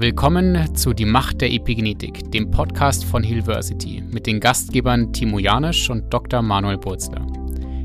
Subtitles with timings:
[0.00, 5.90] Willkommen zu Die Macht der Epigenetik, dem Podcast von Hillversity mit den Gastgebern Timo Janisch
[5.90, 6.40] und Dr.
[6.40, 7.26] Manuel Burzler.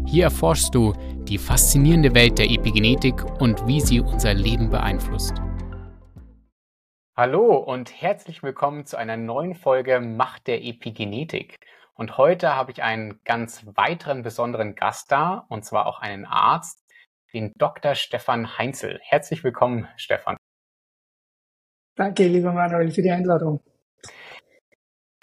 [0.06, 0.94] Hier erforschst du
[1.28, 5.34] die faszinierende Welt der Epigenetik und wie sie unser Leben beeinflusst.
[7.18, 11.58] Hallo und herzlich willkommen zu einer neuen Folge Macht der Epigenetik.
[11.96, 16.84] Und heute habe ich einen ganz weiteren besonderen Gast da, und zwar auch einen Arzt,
[17.34, 17.96] den Dr.
[17.96, 19.00] Stefan Heinzel.
[19.02, 20.38] Herzlich willkommen, Stefan.
[21.96, 23.62] Danke, lieber Manuel, für die Einladung.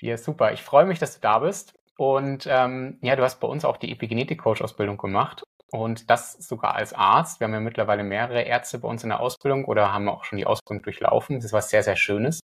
[0.00, 0.52] Ja, super.
[0.52, 1.74] Ich freue mich, dass du da bist.
[1.96, 5.42] Und ähm, ja, du hast bei uns auch die Epigenetik-Coach-Ausbildung gemacht.
[5.72, 7.40] Und das sogar als Arzt.
[7.40, 10.38] Wir haben ja mittlerweile mehrere Ärzte bei uns in der Ausbildung oder haben auch schon
[10.38, 11.36] die Ausbildung durchlaufen.
[11.36, 12.40] Das ist was sehr, sehr Schönes.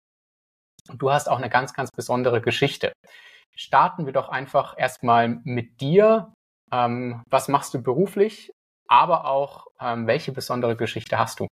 [0.89, 2.91] Und du hast auch eine ganz, ganz besondere Geschichte.
[3.55, 6.33] Starten wir doch einfach erstmal mit dir.
[6.71, 8.51] Ähm, was machst du beruflich?
[8.87, 11.47] aber auch, ähm, welche besondere Geschichte hast du?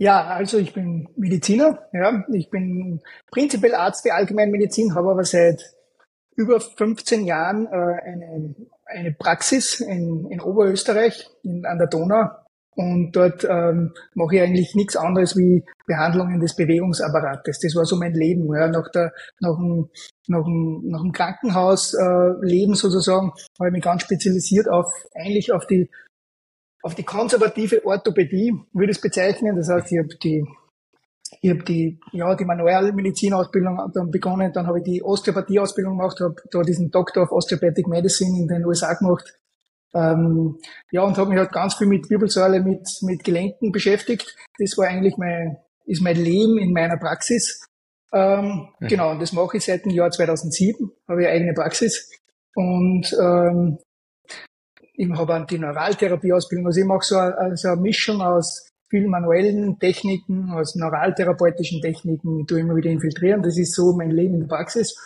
[0.00, 1.86] Ja, also ich bin Mediziner.
[1.92, 5.74] Ja, ich bin prinzipiell Arzt für Allgemeinmedizin, habe aber seit
[6.36, 8.54] über 15 Jahren äh, eine,
[8.86, 12.30] eine Praxis in, in Oberösterreich in, an der Donau
[12.76, 17.60] und dort ähm, mache ich eigentlich nichts anderes wie Behandlungen des Bewegungsapparates.
[17.60, 18.50] Das war so mein Leben.
[18.54, 18.68] Ja.
[18.68, 19.90] Nach, der, nach, dem,
[20.28, 25.66] nach, dem, nach dem Krankenhausleben äh, sozusagen habe ich mich ganz spezialisiert auf eigentlich auf
[25.66, 25.90] die
[26.82, 29.56] auf die konservative Orthopädie, würde ich es bezeichnen.
[29.56, 30.46] Das heißt, ich habe die
[31.42, 36.34] ich habe die, ja, die Manualmedizinausbildung dann begonnen, dann habe ich die Osteopathieausbildung gemacht, habe
[36.50, 39.40] da diesen Doctor of Osteopathic Medicine in den USA gemacht
[39.94, 40.58] ähm,
[40.90, 44.36] ja, und habe mich halt ganz viel mit Wirbelsäule, mit, mit Gelenken beschäftigt.
[44.58, 47.66] Das war eigentlich mein, ist mein Leben in meiner Praxis.
[48.12, 48.88] Ähm, mhm.
[48.88, 52.10] Genau, und das mache ich seit dem Jahr 2007, habe ich eine eigene Praxis.
[52.54, 53.78] Und ähm,
[55.02, 56.66] ich habe auch die Neuraltherapieausbildung.
[56.66, 62.40] Also ich mache so eine, also eine Mischung aus vielen manuellen Techniken, aus neuraltherapeutischen Techniken,
[62.40, 63.42] ich tue immer wieder infiltrieren.
[63.42, 64.96] Das ist so mein Leben in der Praxis.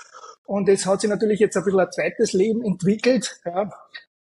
[0.47, 3.41] Und es hat sich natürlich jetzt ein bisschen ein zweites Leben entwickelt.
[3.45, 3.69] Ja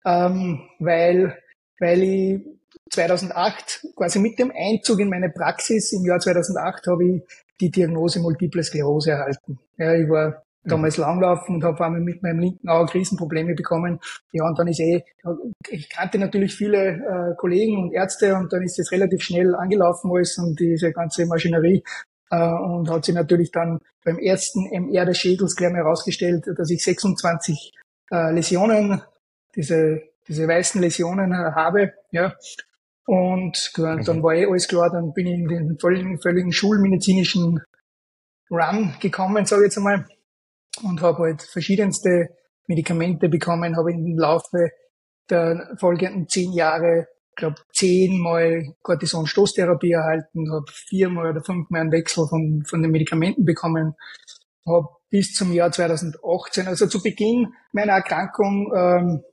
[0.05, 1.37] ähm, weil,
[1.79, 2.41] weil ich
[2.91, 7.21] 2008, quasi mit dem Einzug in meine Praxis im Jahr 2008, habe ich
[7.59, 9.59] die Diagnose Multiple Sklerose erhalten.
[9.77, 10.69] Ja, ich war mhm.
[10.69, 13.99] damals langlaufen und habe einmal mit meinem linken Auge Riesenprobleme bekommen.
[14.31, 15.03] Ja, und dann ist eh,
[15.69, 20.11] ich kannte natürlich viele äh, Kollegen und Ärzte und dann ist es relativ schnell angelaufen
[20.13, 21.83] alles und diese ganze Maschinerie
[22.29, 26.69] äh, und hat sich natürlich dann beim ersten MR des Schädels gleich mal herausgestellt, dass
[26.69, 27.73] ich 26
[28.11, 29.01] äh, Läsionen
[29.55, 32.33] diese, diese weißen Läsionen habe, ja.
[33.05, 34.23] Und dann mhm.
[34.23, 37.61] war eh alles klar, dann bin ich in den völligen, völligen schulmedizinischen
[38.49, 40.05] Run gekommen, sage ich jetzt einmal,
[40.81, 42.29] und habe halt verschiedenste
[42.67, 44.69] Medikamente bekommen, habe im Laufe
[45.29, 52.63] der folgenden zehn Jahre, glaube zehnmal Cortison-Stoßtherapie erhalten, habe viermal oder fünfmal einen Wechsel von,
[52.65, 53.95] von den Medikamenten bekommen,
[54.65, 59.23] habe bis zum Jahr 2018, also zu Beginn meiner Erkrankung, ähm,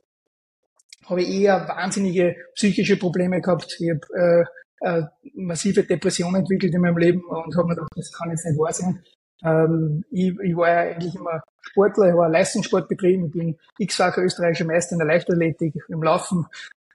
[1.05, 3.75] habe ich eher wahnsinnige psychische Probleme gehabt.
[3.79, 4.45] Ich habe
[4.81, 5.03] äh, äh,
[5.35, 8.73] massive Depressionen entwickelt in meinem Leben und habe mir gedacht, das kann jetzt nicht wahr
[8.73, 9.03] sein.
[9.43, 14.23] Ähm, ich, ich war ja eigentlich immer Sportler, ich war Leistungssport betrieben, ich bin x-facher
[14.23, 16.45] österreichischer Meister in der Leichtathletik, im Laufen.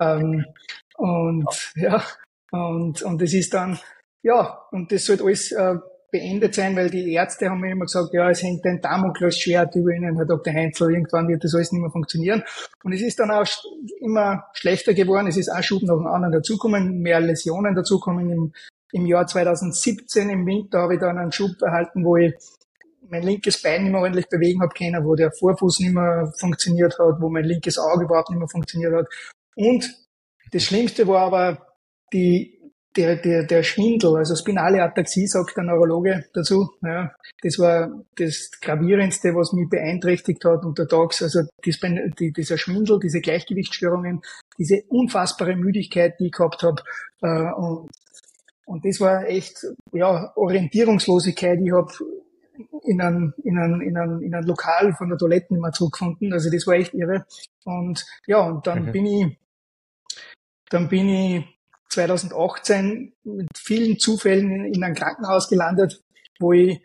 [0.01, 0.45] Ähm,
[0.97, 2.03] und ja,
[2.51, 3.79] und, und das ist dann,
[4.23, 5.77] ja, und das sollte alles äh,
[6.11, 9.91] beendet sein, weil die Ärzte haben mir immer gesagt, ja, es hängt ein Damoklesschwert über
[9.91, 10.53] ihnen, Herr Dr.
[10.53, 12.43] Heinzel, irgendwann wird das alles nicht mehr funktionieren.
[12.83, 13.47] Und es ist dann auch
[14.01, 18.31] immer schlechter geworden, es ist ein Schub nach dem anderen dazukommen, mehr Läsionen dazukommen.
[18.31, 18.53] Im,
[18.93, 22.35] Im Jahr 2017, im Winter, habe ich dann einen Schub erhalten, wo ich
[23.09, 26.99] mein linkes Bein nicht mehr ordentlich bewegen habe können, wo der Vorfuß nicht mehr funktioniert
[26.99, 29.07] hat, wo mein linkes Auge überhaupt nicht mehr funktioniert hat.
[29.55, 29.95] Und
[30.53, 31.67] das Schlimmste war aber
[32.13, 32.57] die
[32.97, 36.71] der, der, der Schwindel, also spinale Ataxie, sagt der Neurologe dazu.
[36.83, 41.23] Ja, das war das Gravierendste, was mich beeinträchtigt hat untertags.
[41.23, 41.79] Also das,
[42.19, 44.23] die, dieser Schwindel, diese Gleichgewichtsstörungen,
[44.59, 46.83] diese unfassbare Müdigkeit, die ich gehabt habe.
[47.23, 47.91] Äh, und,
[48.67, 51.59] und das war echt ja, Orientierungslosigkeit.
[51.63, 51.93] Ich habe
[52.85, 56.33] in ein, in, ein, in, ein, in ein Lokal von der Toilette nicht mehr zurückgefunden.
[56.33, 57.27] Also das war echt irre.
[57.65, 58.93] Und ja, und dann mhm.
[58.93, 59.39] bin ich
[60.69, 61.45] dann bin ich
[61.91, 66.03] 2018 mit vielen Zufällen in, in einem Krankenhaus gelandet,
[66.39, 66.81] wo ich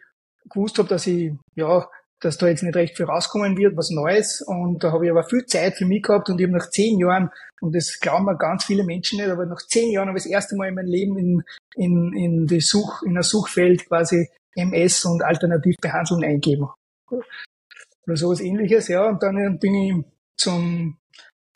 [0.50, 1.88] gewusst habe, dass ich, ja,
[2.22, 4.42] dass da jetzt nicht recht viel rauskommen wird, was Neues.
[4.42, 7.00] Und da habe ich aber viel Zeit für mich gehabt und ich habe nach zehn
[7.00, 7.30] Jahren,
[7.60, 10.32] und das glauben mir ganz viele Menschen nicht, aber nach zehn Jahren habe ich das
[10.32, 11.44] erste Mal in meinem Leben in,
[11.76, 16.70] in, in die Such, in ein Suchfeld quasi MS und Alternativbehandlung eingeben.
[17.10, 19.08] Oder sowas ähnliches, ja.
[19.08, 19.94] Und dann bin ich
[20.38, 20.98] zum,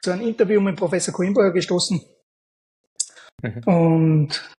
[0.01, 2.01] zu einem Interview mit Professor Coimbra gestoßen,
[3.41, 3.63] Mhm.
[3.65, 4.51] Und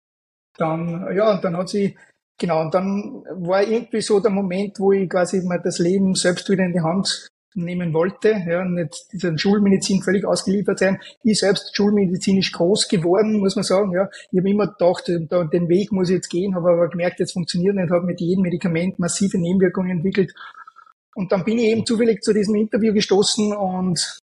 [0.56, 1.98] dann, ja, und dann hat sie,
[2.38, 6.48] genau, und dann war irgendwie so der Moment, wo ich quasi mal das Leben selbst
[6.48, 11.00] wieder in die Hand nehmen wollte, ja, nicht dieser Schulmedizin völlig ausgeliefert sein.
[11.22, 14.10] Ich selbst schulmedizinisch groß geworden, muss man sagen, ja.
[14.30, 17.74] Ich habe immer gedacht, den Weg muss ich jetzt gehen, habe aber gemerkt, jetzt funktioniert
[17.74, 20.34] nicht, habe mit jedem Medikament massive Nebenwirkungen entwickelt.
[21.14, 24.18] Und dann bin ich eben zufällig zu diesem Interview gestoßen und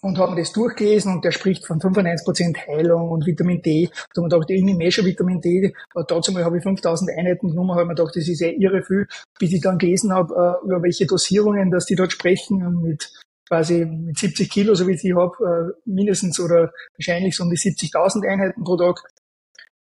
[0.00, 3.90] und habe mir das durchgelesen und der spricht von 95% Heilung und Vitamin D.
[4.14, 5.74] Da habe ich gedacht, ich nehme eh schon Vitamin D.
[5.94, 8.82] Aber dazu mal habe ich 5000 Einheiten genommen, habe mir gedacht, das ist eh irre
[8.82, 9.06] viel,
[9.38, 13.10] bis ich dann gelesen habe, äh, über welche Dosierungen, dass die dort sprechen mit
[13.48, 17.50] quasi mit 70 Kilo, so wie ich sie habe, äh, mindestens oder wahrscheinlich so um
[17.50, 19.02] die 70.000 Einheiten pro Tag.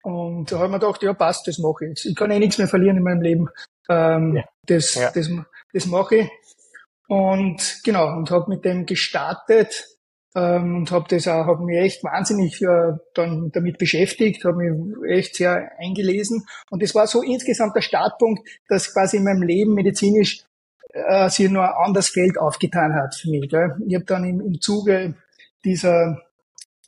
[0.03, 2.05] Und da habe ich mir gedacht, ja passt, das mache ich.
[2.05, 3.49] Ich kann eh nichts mehr verlieren in meinem Leben.
[3.87, 4.43] Ähm, ja.
[4.65, 5.11] Das, ja.
[5.11, 5.29] das,
[5.73, 6.29] das mache ich.
[7.07, 9.90] Und genau, und habe mit dem gestartet
[10.35, 15.11] ähm, und habe das auch, habe mich echt wahnsinnig äh, dann damit beschäftigt, habe mich
[15.11, 19.73] echt sehr eingelesen und das war so insgesamt der Startpunkt, dass quasi in meinem Leben
[19.73, 20.43] medizinisch
[20.93, 23.49] äh, sich nur ein anderes Feld aufgetan hat für mich.
[23.49, 23.75] Gell?
[23.87, 25.15] Ich habe dann im, im Zuge
[25.63, 26.21] dieser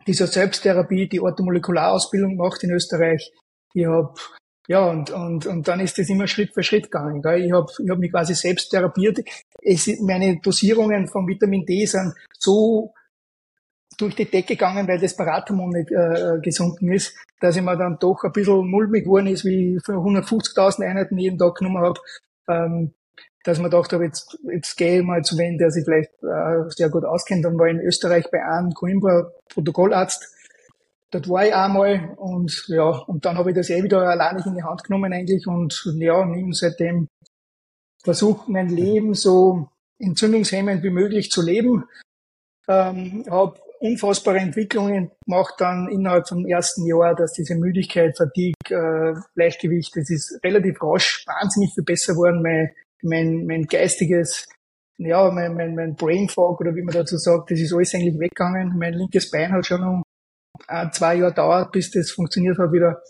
[0.07, 3.31] dieser Selbsttherapie die Orthomolekularausbildung gemacht in Österreich.
[3.74, 4.13] Ich habe
[4.68, 7.22] ja, und, und, und dann ist das immer Schritt für Schritt gegangen.
[7.22, 7.44] Gell?
[7.46, 9.19] Ich habe ich hab mich quasi selbst therapiert.
[9.62, 12.94] Es, meine Dosierungen von Vitamin D sind so
[13.98, 17.98] durch die Decke gegangen, weil das Parathormon nicht äh, gesunken ist, dass ich mir dann
[18.00, 22.00] doch ein bisschen mulmig geworden ist, wie ich 150.000 Einheiten jeden Tag genommen habe,
[22.48, 22.94] ähm,
[23.44, 26.69] dass man gedacht habe, jetzt, jetzt gehe ich mal zu wen, der sich vielleicht äh,
[26.69, 27.44] sehr gut auskennt.
[27.44, 30.30] Dann war ich in Österreich bei einem Coimbra Protokollarzt.
[31.12, 34.56] Dort war ich einmal und ja, und dann habe ich das eh wieder alleine in
[34.56, 37.07] die Hand genommen eigentlich und ja, nehme seitdem
[38.04, 39.69] versucht mein Leben so
[40.00, 41.86] entzündungshemmend wie möglich zu leben.
[42.68, 49.13] Ähm, habe unfassbare Entwicklungen gemacht dann innerhalb vom ersten Jahr, dass diese Müdigkeit, Fatigue, äh,
[49.35, 52.41] Leichtgewicht, das ist relativ rasch wahnsinnig viel besser geworden.
[52.41, 52.71] Mein,
[53.01, 54.47] mein, mein geistiges,
[54.97, 58.18] ja, mein, mein, mein Brain Fog oder wie man dazu sagt, das ist alles eigentlich
[58.18, 58.77] weggegangen.
[58.80, 60.03] Mein linkes Bein hat schon noch
[60.68, 63.01] ein, zwei Jahre dauert, bis das funktioniert hat wieder.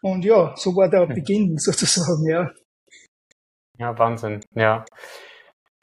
[0.00, 2.52] Und ja, so war der Beginn sozusagen, ja.
[3.78, 4.84] Ja, Wahnsinn, ja.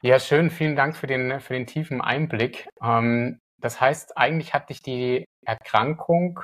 [0.00, 0.48] Ja, schön.
[0.48, 2.66] Vielen Dank für den, für den tiefen Einblick.
[2.82, 6.40] Ähm, das heißt, eigentlich hat dich die Erkrankung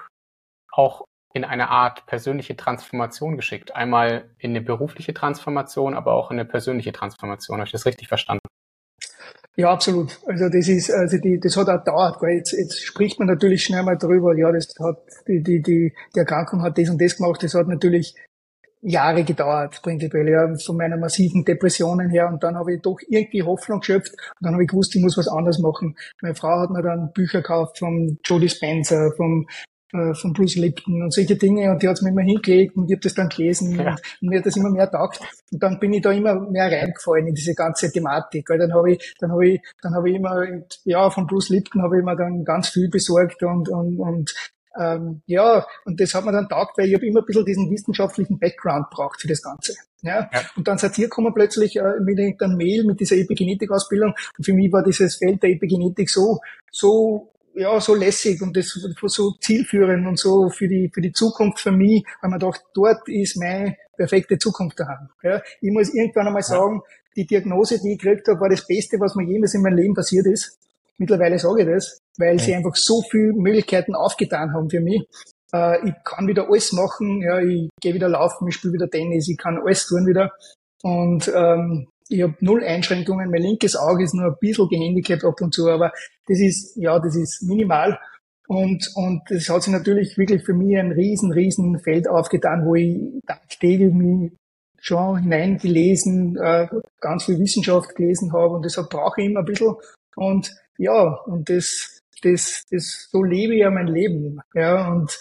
[0.73, 1.05] auch
[1.35, 3.75] in eine Art persönliche Transformation geschickt.
[3.75, 7.59] Einmal in eine berufliche Transformation, aber auch in eine persönliche Transformation.
[7.59, 8.47] Habe ich das richtig verstanden?
[9.57, 10.21] Ja, absolut.
[10.27, 13.65] Also das ist, also die, das hat auch dauert, weil jetzt, jetzt spricht man natürlich
[13.65, 17.17] schnell mal drüber, ja, das hat die, die, die, die Erkrankung hat das und das
[17.17, 18.15] gemacht, das hat natürlich
[18.83, 22.29] Jahre gedauert, prinzipiell, ja, von meiner massiven Depressionen her.
[22.29, 25.17] Und dann habe ich doch irgendwie Hoffnung geschöpft und dann habe ich gewusst, ich muss
[25.17, 25.97] was anderes machen.
[26.23, 29.47] Meine Frau hat mir dann Bücher gekauft vom Joe Dispenza, vom
[29.93, 32.91] äh, von Bruce Lipton und solche Dinge und die hat es mir immer hingelegt und
[32.91, 33.93] ich habe das dann gelesen ja.
[33.93, 35.19] und, und, mir hat das immer mehr taugt
[35.51, 38.51] und dann bin ich da immer mehr reingefallen in diese ganze Thematik.
[38.51, 40.45] Weil dann habe ich, dann habe ich, dann habe ich immer,
[40.85, 44.35] ja, von Bruce Lipton habe ich mir dann ganz viel besorgt und, und, und
[44.79, 47.71] ähm, ja, und das hat mir dann taugt, weil ich habe immer ein bisschen diesen
[47.71, 49.75] wissenschaftlichen Background braucht für das Ganze.
[50.03, 50.31] Ja?
[50.33, 50.41] ja.
[50.57, 54.15] Und dann seid ihr gekommen plötzlich äh, mit einem Mail mit dieser Epigenetik-Ausbildung.
[54.37, 58.69] Und für mich war dieses Feld der Epigenetik so, so ja, so lässig und das
[58.69, 63.09] so zielführend und so für die, für die Zukunft für mich, weil man dachte, dort
[63.09, 65.09] ist meine perfekte Zukunft daheim.
[65.25, 66.83] Ja, ich muss irgendwann einmal sagen,
[67.17, 69.95] die Diagnose, die ich gekriegt habe, war das Beste, was mir jemals in meinem Leben
[69.95, 70.57] passiert ist.
[70.99, 75.03] Mittlerweile sage ich das, weil sie einfach so viele Möglichkeiten aufgetan haben für mich.
[75.53, 79.29] Äh, ich kann wieder alles machen, ja, ich gehe wieder laufen, ich spiele wieder Tennis,
[79.29, 80.33] ich kann alles tun wieder.
[80.83, 83.31] Und ähm, ich habe null Einschränkungen.
[83.31, 85.93] Mein linkes Auge ist nur ein bisschen gehandicapt ab und zu, aber
[86.27, 87.99] das ist, ja, das ist minimal.
[88.49, 92.75] Und, und das hat sich natürlich wirklich für mich ein riesen, riesen Feld aufgetan, wo
[92.75, 94.33] ich tagtäglich mich
[94.81, 96.67] schon hineingelesen, äh,
[97.01, 99.75] ganz viel Wissenschaft gelesen habe und deshalb brauche ich immer ein bisschen.
[100.17, 104.41] Und ja, und das, das, das, so lebe ich ja mein Leben.
[104.55, 105.19] Ja, und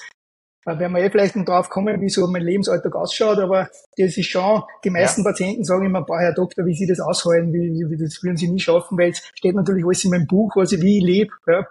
[0.63, 4.17] da werden wir eh vielleicht noch drauf kommen, wie so mein Lebensalltag ausschaut, aber das
[4.17, 5.29] ist schon, die meisten ja.
[5.29, 8.49] Patienten sagen immer, boah, Herr Doktor, wie Sie das aushalten, wie, wie, das würden Sie
[8.49, 11.31] nie schaffen, weil es steht natürlich alles in meinem Buch, also wie ich lebe.
[11.47, 11.67] Ja.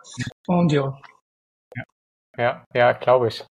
[0.46, 0.98] Und ja.
[2.38, 3.44] Ja, ja, glaube ich.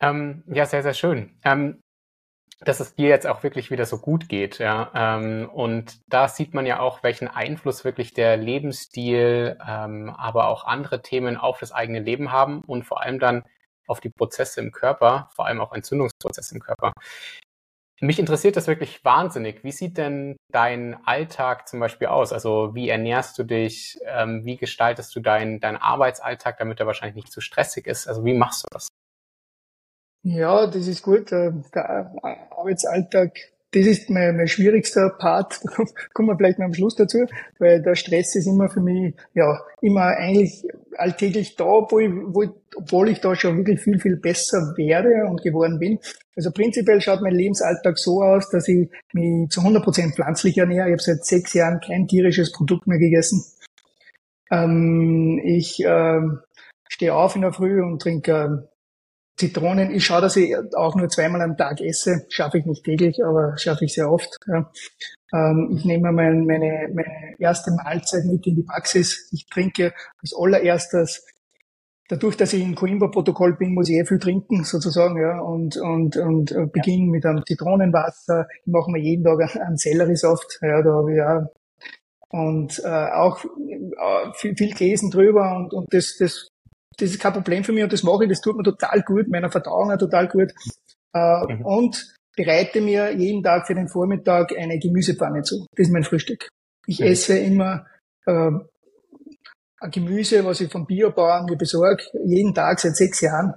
[0.00, 1.38] Ähm, ja, sehr, sehr schön.
[1.44, 1.82] Ähm,
[2.60, 4.90] dass es dir jetzt auch wirklich wieder so gut geht, ja.
[4.94, 10.64] Ähm, und da sieht man ja auch, welchen Einfluss wirklich der Lebensstil, ähm, aber auch
[10.64, 13.44] andere Themen auf das eigene Leben haben und vor allem dann
[13.86, 16.92] auf die Prozesse im Körper, vor allem auch Entzündungsprozesse im Körper.
[18.00, 19.64] Mich interessiert das wirklich wahnsinnig.
[19.64, 22.32] Wie sieht denn dein Alltag zum Beispiel aus?
[22.32, 23.98] Also wie ernährst du dich?
[24.04, 28.06] Ähm, wie gestaltest du deinen dein Arbeitsalltag, damit er wahrscheinlich nicht zu stressig ist?
[28.06, 28.88] Also wie machst du das?
[30.28, 31.30] Ja, das ist gut.
[31.30, 32.12] Äh, der
[32.50, 33.30] Arbeitsalltag
[33.72, 35.60] das ist mein, mein schwierigster Part.
[35.62, 37.26] Da kommen wir vielleicht noch am Schluss dazu,
[37.58, 40.66] weil der Stress ist immer für mich, ja, immer eigentlich
[40.96, 45.26] alltäglich da, obwohl ich, wo ich, obwohl ich da schon wirklich viel, viel besser werde
[45.28, 45.98] und geworden bin.
[46.36, 50.88] Also prinzipiell schaut mein Lebensalltag so aus, dass ich mich zu 100 Prozent pflanzlich ernähre.
[50.88, 53.44] Ich habe seit sechs Jahren kein tierisches Produkt mehr gegessen.
[54.50, 56.40] Ähm, ich ähm,
[56.88, 58.68] stehe auf in der Früh und trinke
[59.36, 62.24] Zitronen, ich schaue, dass ich auch nur zweimal am Tag esse.
[62.28, 64.36] Schaffe ich nicht täglich, aber schaffe ich sehr oft.
[64.46, 64.70] Ja.
[65.32, 69.28] Ähm, ich nehme mein, meine, meine erste Mahlzeit mit in die Praxis.
[69.32, 71.26] Ich trinke als allererstes,
[72.08, 76.16] dadurch, dass ich im Coimbra-Protokoll bin, muss ich eh viel trinken, sozusagen, ja, und, und,
[76.16, 78.46] und äh, beginne mit einem Zitronenwasser.
[78.64, 81.46] Ich mache mir jeden Tag einen Selleriesaft, ja, da habe ich ja
[82.28, 86.48] und äh, auch äh, viel, viel gelesen drüber und, und das, das
[86.98, 89.28] das ist kein Problem für mich und das mache ich, das tut mir total gut,
[89.28, 90.52] meiner Verdauung auch total gut.
[91.12, 91.64] Äh, mhm.
[91.64, 95.66] Und bereite mir jeden Tag für den Vormittag eine Gemüsepfanne zu.
[95.74, 96.48] Das ist mein Frühstück.
[96.86, 97.06] Ich mhm.
[97.06, 97.86] esse immer
[98.26, 98.50] äh,
[99.80, 103.54] ein Gemüse, was ich vom Biobauern mir besorge, jeden Tag seit sechs Jahren.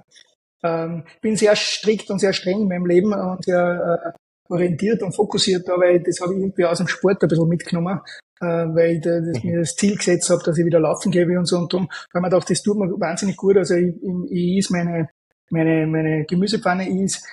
[0.62, 5.14] Ähm, bin sehr strikt und sehr streng in meinem Leben und sehr äh, orientiert und
[5.14, 8.00] fokussiert weil das habe ich irgendwie aus dem Sport ein bisschen mitgenommen,
[8.40, 11.26] äh, weil ich da, das, mir das Ziel gesetzt habe, dass ich wieder laufen gehe
[11.38, 13.56] und so und darum, weil man dachte, das tut mir wahnsinnig gut.
[13.56, 13.94] Also ich,
[14.30, 15.10] ich, ich meine,
[15.50, 17.24] meine, meine Gemüsepfanne ist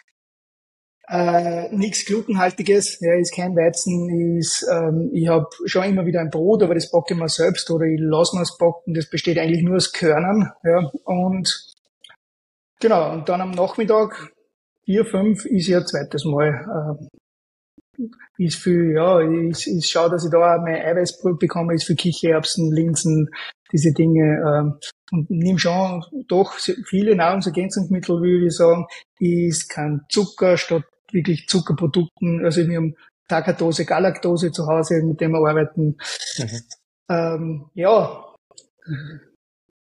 [1.10, 6.30] äh, nichts Glutenhaltiges, ja, ist kein Weizen, ist, ähm, ich habe schon immer wieder ein
[6.30, 9.38] Brot, aber das backe ich mir selbst oder ich lasse mir es backen, das besteht
[9.38, 11.74] eigentlich nur aus Körnern, ja, und
[12.82, 14.34] genau, und dann am Nachmittag
[14.84, 16.98] vier, fünf ist ja zweites Mal.
[17.00, 17.18] Äh,
[18.38, 21.96] ist viel, ja, ich, ich schaue, dass ich da auch mein Eiweiß bekomme, ist für
[21.96, 23.30] Kichererbsen, Linsen,
[23.72, 24.42] diese Dinge.
[24.48, 24.80] Ähm,
[25.12, 28.86] und nimm schon doch viele Nahrungsergänzungsmittel, würde ich sagen,
[29.20, 32.44] ist kein Zucker statt wirklich Zuckerprodukten.
[32.44, 32.96] Also wir haben
[33.27, 35.98] Tagatose, Galaktose zu Hause, mit dem wir arbeiten.
[36.38, 36.62] Mhm.
[37.10, 38.25] Ähm, ja,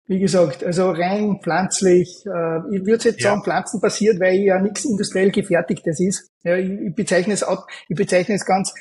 [0.07, 2.25] wie gesagt, also rein pflanzlich.
[2.25, 3.31] Äh, ich würde jetzt ja.
[3.31, 6.29] sagen, pflanzenbasiert, weil ja nichts industriell gefertigtes ist.
[6.43, 8.73] Ja, ich, ich bezeichne es auch, ich bezeichne es ganz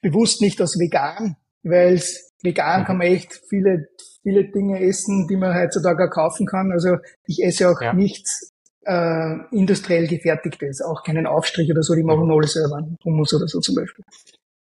[0.00, 2.02] bewusst nicht als vegan, weil
[2.42, 2.84] vegan mhm.
[2.84, 3.88] kann man echt viele,
[4.22, 6.72] viele Dinge essen, die man heutzutage auch kaufen kann.
[6.72, 6.96] Also
[7.26, 7.92] ich esse auch ja.
[7.92, 8.52] nichts
[8.84, 12.32] äh, industriell gefertigtes, auch keinen Aufstrich oder so, die machen mhm.
[12.32, 14.04] alles selber, Hummus oder so zum Beispiel.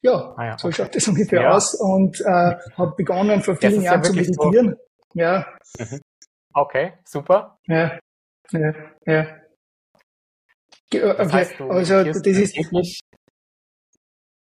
[0.01, 0.77] Ja, ah ja so okay.
[0.77, 1.51] schaut das ungefähr ja.
[1.51, 4.75] aus und äh, habe begonnen vor vielen Jahren zu meditieren.
[4.77, 5.47] So ja.
[5.79, 6.01] Mhm.
[6.53, 7.59] Okay, super.
[7.67, 7.99] Ja,
[8.51, 8.73] ja,
[9.05, 9.27] ja.
[10.87, 12.53] Okay, das heißt, also das ist.
[12.53, 13.01] Täglich?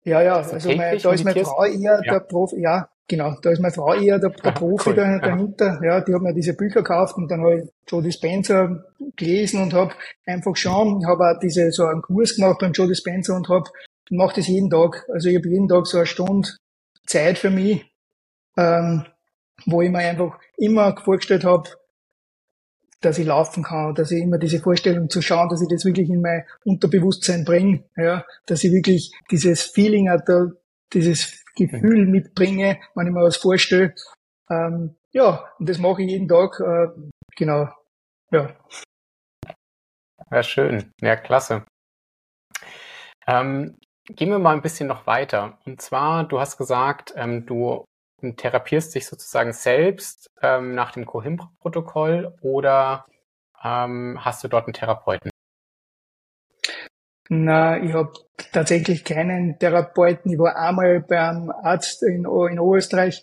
[0.03, 2.13] Ja, ja, also mein, da ist meine Frau eher ja.
[2.13, 4.95] der Profi, ja, genau, da ist meine Frau eher der, der Profi cool.
[4.95, 5.81] dahinter.
[5.83, 8.85] Ja, die hat mir diese Bücher gekauft und dann habe ich Joe Dispenza
[9.17, 9.93] gelesen und habe
[10.25, 13.69] einfach schon, ich habe auch diese so einen Kurs gemacht beim Joe Dispenza und habe
[14.09, 15.05] mache das jeden Tag.
[15.11, 16.49] Also ich habe jeden Tag so eine Stunde
[17.05, 17.85] Zeit für mich,
[18.55, 19.05] ähm,
[19.65, 21.69] wo ich mir einfach immer vorgestellt habe,
[23.01, 26.09] dass ich laufen kann, dass ich immer diese Vorstellung zu schauen, dass ich das wirklich
[26.09, 30.09] in mein Unterbewusstsein bringe, ja, dass ich wirklich dieses Feeling,
[30.93, 32.11] dieses Gefühl mhm.
[32.11, 33.93] mitbringe, wenn ich mir was vorstelle.
[34.49, 36.87] Ähm, ja, und das mache ich jeden Tag, äh,
[37.35, 37.69] genau,
[38.31, 38.55] ja.
[40.31, 40.91] Ja, schön.
[41.01, 41.65] Ja, klasse.
[43.27, 45.57] Ähm, gehen wir mal ein bisschen noch weiter.
[45.65, 47.85] Und zwar, du hast gesagt, ähm, du
[48.21, 53.05] therapierst dich sozusagen selbst ähm, nach dem Coimbra-Protokoll oder
[53.63, 55.29] ähm, hast du dort einen Therapeuten?
[57.29, 58.13] Na, ich habe
[58.53, 60.31] tatsächlich keinen Therapeuten.
[60.31, 63.21] Ich war einmal beim Arzt in, in Oberösterreich,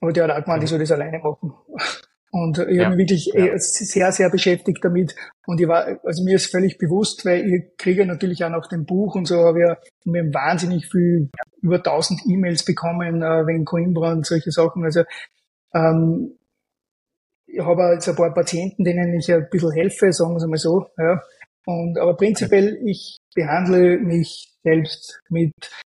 [0.00, 0.64] aber der hat auch gemeint, mhm.
[0.64, 1.54] ich soll das alleine machen.
[2.34, 2.86] Und ich ja.
[2.86, 3.58] habe mich wirklich ja.
[3.58, 5.14] sehr, sehr beschäftigt damit.
[5.46, 8.86] Und ich war, also mir ist völlig bewusst, weil ich kriege natürlich auch nach dem
[8.86, 11.28] Buch und so, habe ja mir wahnsinnig viel,
[11.60, 14.82] über 1000 E-Mails bekommen, äh, wegen Coimbra und solche Sachen.
[14.82, 15.02] Also,
[15.74, 16.38] ähm,
[17.46, 20.56] ich habe jetzt ein paar Patienten, denen ich ein bisschen helfe, sagen wir es mal
[20.56, 21.22] so, ja.
[21.66, 25.52] Und, aber prinzipiell, ich behandle mich selbst mit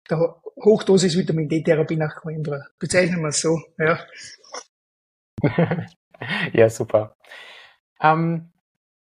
[0.07, 2.61] der Hochdosis Vitamin D-Therapie nach Coimbra.
[2.77, 3.99] Bezeichnen wir es so, ja.
[6.53, 7.15] Ja, super.
[8.01, 8.51] Ähm,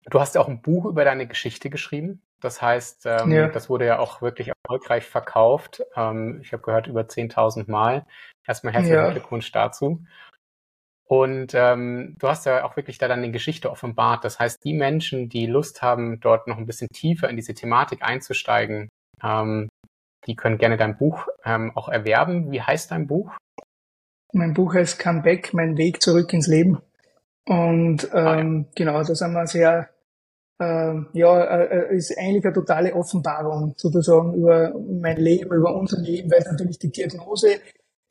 [0.06, 2.22] du hast ja auch ein Buch über deine Geschichte geschrieben.
[2.42, 3.48] Das heißt, ähm, ja.
[3.48, 5.82] das wurde ja auch wirklich erfolgreich verkauft.
[5.96, 8.06] Ähm, ich habe gehört, über 10.000 Mal.
[8.46, 9.10] Erstmal herzlichen ja.
[9.10, 10.06] Glückwunsch dazu.
[11.08, 14.24] Und ähm, du hast ja auch wirklich da dann die Geschichte offenbart.
[14.24, 18.02] Das heißt, die Menschen, die Lust haben, dort noch ein bisschen tiefer in diese Thematik
[18.02, 18.90] einzusteigen,
[19.24, 19.70] ähm,
[20.26, 22.52] die können gerne dein Buch ähm, auch erwerben.
[22.52, 23.32] Wie heißt dein Buch?
[24.34, 26.82] Mein Buch heißt Comeback, mein Weg zurück ins Leben.
[27.48, 28.66] Und ähm, ah, ja.
[28.76, 29.90] genau, da sind wir sehr,
[30.60, 36.32] äh, ja, äh, ist eigentlich eine totale Offenbarung sozusagen über mein Leben, über unser Leben,
[36.32, 37.60] weil natürlich die Diagnose,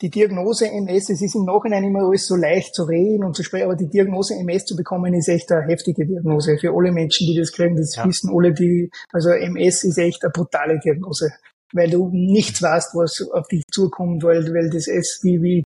[0.00, 3.42] die Diagnose MS, es ist im Nachhinein immer alles so leicht zu reden und zu
[3.42, 7.26] sprechen, aber die Diagnose MS zu bekommen, ist echt eine heftige Diagnose für alle Menschen,
[7.26, 7.76] die das kriegen.
[7.76, 8.06] Das ja.
[8.06, 11.32] wissen alle, die, also MS ist echt eine brutale Diagnose,
[11.72, 15.64] weil du nichts weißt, was auf dich zukommt, weil, weil das ist wie, wie,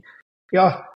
[0.52, 0.87] ja,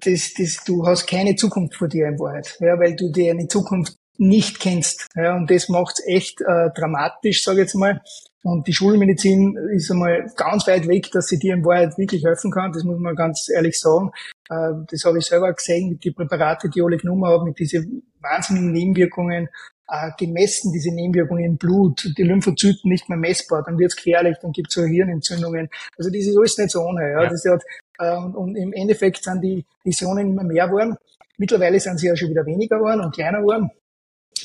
[0.00, 3.48] das, das, du hast keine Zukunft vor dir in Wahrheit, ja, weil du dir eine
[3.48, 5.06] Zukunft nicht kennst.
[5.14, 8.00] Ja, und das macht's echt äh, dramatisch, sage ich jetzt mal.
[8.42, 12.50] Und die Schulmedizin ist einmal ganz weit weg, dass sie dir in Wahrheit wirklich helfen
[12.50, 12.72] kann.
[12.72, 14.10] Das muss man ganz ehrlich sagen.
[14.48, 18.10] Äh, das habe ich selber gesehen mit den Präparate, die alle genommen haben, mit diesen
[18.20, 19.48] wahnsinnigen Nebenwirkungen,
[19.88, 24.52] äh, gemessen, diese Nebenwirkungen im Blut, die Lymphozyten nicht mehr messbar, dann wird's gefährlich, dann
[24.52, 25.68] gibt's so Hirnentzündungen.
[25.96, 27.10] Also das ist alles nicht so ohne.
[27.10, 27.22] Ja.
[27.22, 27.30] ja.
[27.30, 27.62] Das hat,
[27.98, 30.96] äh, und, und im Endeffekt sind die Visionen immer mehr geworden.
[31.38, 33.70] Mittlerweile sind sie ja schon wieder weniger geworden und kleiner geworden.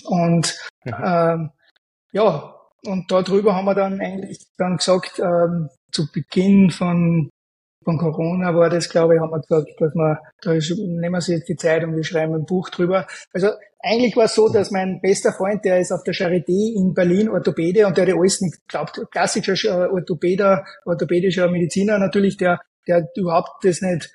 [0.05, 0.93] Und mhm.
[1.03, 1.49] ähm,
[2.11, 7.29] ja, und darüber haben wir dann eigentlich dann gesagt, ähm, zu Beginn von,
[7.83, 11.37] von Corona war das, glaube ich, haben wir gesagt, dass wir, da nehmen wir sich
[11.37, 13.07] jetzt die Zeit und wir schreiben ein Buch drüber.
[13.33, 13.49] Also
[13.79, 17.29] eigentlich war es so, dass mein bester Freund, der ist auf der Charité in Berlin
[17.29, 23.63] Orthopäde und der hat alles nicht glaubt, klassischer Orthopäder, orthopädischer Mediziner natürlich, der, der überhaupt
[23.63, 24.09] das nicht,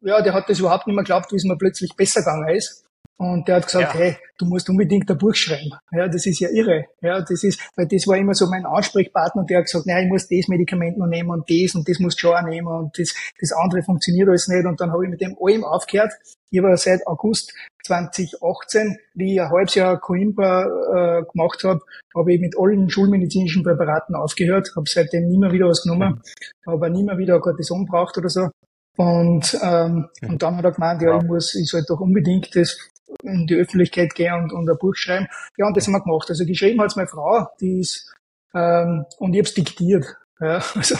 [0.00, 2.84] ja, der hat das überhaupt nicht mehr geglaubt, wie es mir plötzlich besser gegangen ist.
[3.18, 4.00] Und der hat gesagt, ja.
[4.00, 5.70] hey, du musst unbedingt ein Buch schreiben.
[5.90, 6.84] Ja, das ist ja irre.
[7.00, 10.04] Ja, das ist, weil das war immer so mein Ansprechpartner und der hat gesagt, nein,
[10.04, 12.66] ich muss das Medikament noch nehmen und das und das musst du schon auch nehmen
[12.66, 14.66] und das, das andere funktioniert alles nicht.
[14.66, 16.12] Und dann habe ich mit dem allem aufgehört.
[16.50, 17.54] Ich war seit August
[17.84, 21.80] 2018, wie ich ein halbes Jahr Coimbra äh, gemacht habe,
[22.14, 26.22] habe ich mit allen schulmedizinischen Präparaten aufgehört, habe seitdem nie mehr wieder was genommen,
[26.66, 26.72] mhm.
[26.72, 28.50] aber nie mehr wieder Cortison braucht oder so.
[28.96, 30.30] Und, ähm, mhm.
[30.30, 32.78] und dann hat er gemeint, ja, ich muss, ich soll doch unbedingt das
[33.22, 35.28] in die Öffentlichkeit gehen und, und ein Buch schreiben.
[35.56, 36.28] Ja, und das haben wir gemacht.
[36.28, 38.12] Also geschrieben hat's meine Frau, die ist,
[38.54, 40.16] ähm, und ich habe es diktiert.
[40.40, 40.96] Ja, also,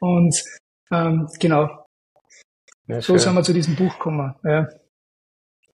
[0.00, 0.44] und
[0.90, 1.86] ähm, genau.
[2.86, 4.34] Ja, so sind wir zu diesem Buch gekommen.
[4.44, 4.68] Ja.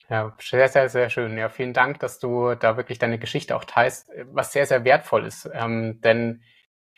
[0.09, 1.37] Ja, sehr, sehr, sehr schön.
[1.37, 5.27] Ja, vielen Dank, dass du da wirklich deine Geschichte auch teilst, was sehr, sehr wertvoll
[5.27, 5.51] ist.
[5.53, 6.42] Ähm, denn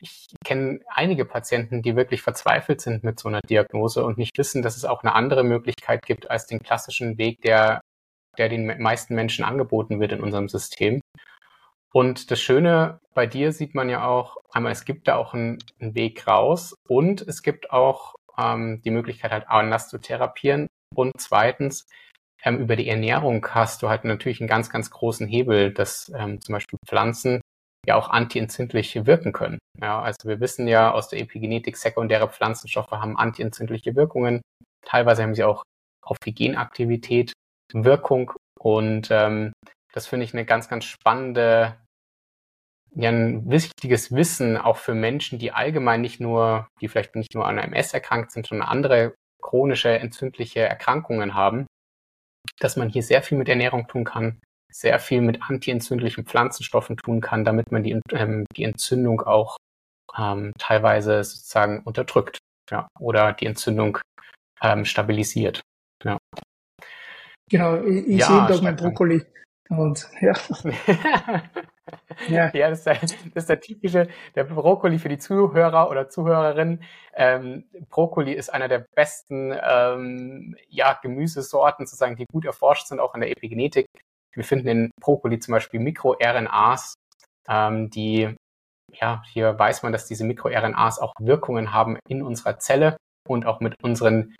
[0.01, 4.63] ich kenne einige Patienten, die wirklich verzweifelt sind mit so einer Diagnose und nicht wissen,
[4.63, 7.81] dass es auch eine andere Möglichkeit gibt als den klassischen Weg der
[8.39, 11.01] der den meisten Menschen angeboten wird in unserem System.
[11.93, 15.59] Und das Schöne bei dir sieht man ja auch, einmal, es gibt da auch einen,
[15.81, 20.69] einen Weg raus und es gibt auch ähm, die Möglichkeit, halt anders zu therapieren.
[20.95, 21.87] Und zweitens,
[22.45, 26.41] ähm, über die Ernährung hast du halt natürlich einen ganz, ganz großen Hebel, dass ähm,
[26.41, 27.41] zum Beispiel Pflanzen
[27.87, 29.59] ja auch antientzündlich wirken können.
[29.81, 34.43] Ja, also wir wissen ja aus der Epigenetik, sekundäre Pflanzenstoffe haben antientzündliche Wirkungen.
[34.85, 35.63] Teilweise haben sie auch
[36.03, 37.33] auf die Genaktivität
[37.73, 38.33] Wirkung.
[38.59, 39.53] Und ähm,
[39.93, 41.77] das finde ich eine ganz, ganz spannende,
[42.95, 47.47] ja, ein wichtiges Wissen auch für Menschen, die allgemein nicht nur, die vielleicht nicht nur
[47.47, 51.67] an MS erkrankt sind, sondern andere chronische entzündliche Erkrankungen haben,
[52.59, 57.21] dass man hier sehr viel mit Ernährung tun kann, sehr viel mit antientzündlichen Pflanzenstoffen tun
[57.21, 59.57] kann, damit man die, ähm, die Entzündung auch
[60.17, 62.39] ähm, teilweise sozusagen unterdrückt
[62.71, 63.99] ja, oder die Entzündung
[64.61, 65.61] ähm, stabilisiert.
[66.05, 66.19] Ja.
[67.49, 69.23] Genau, ich, ich ja, sehe da mein Brokkoli.
[69.69, 70.33] Und ja.
[72.29, 72.51] ja.
[72.55, 76.83] ja, das ist, der, das ist der typische, der Brokkoli für die Zuhörer oder Zuhörerinnen.
[77.15, 83.15] Ähm, Brokkoli ist einer der besten ähm, ja, Gemüsesorten, sozusagen, die gut erforscht sind, auch
[83.15, 83.87] in der Epigenetik.
[84.35, 86.95] Wir finden in Brokkoli zum Beispiel MikroRNAs,
[87.49, 88.35] ähm, die,
[88.93, 92.97] ja, hier weiß man, dass diese MikroRNAs auch Wirkungen haben in unserer Zelle
[93.29, 94.35] und auch mit unseren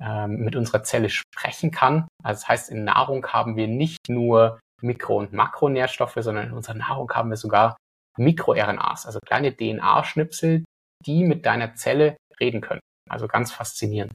[0.00, 2.08] mit unserer Zelle sprechen kann.
[2.24, 6.74] Also das heißt, in Nahrung haben wir nicht nur Mikro- und Makronährstoffe, sondern in unserer
[6.74, 7.76] Nahrung haben wir sogar
[8.16, 10.64] MikroRNAs, also kleine DNA-Schnipsel,
[11.04, 12.80] die mit deiner Zelle reden können.
[13.08, 14.12] Also ganz faszinierend.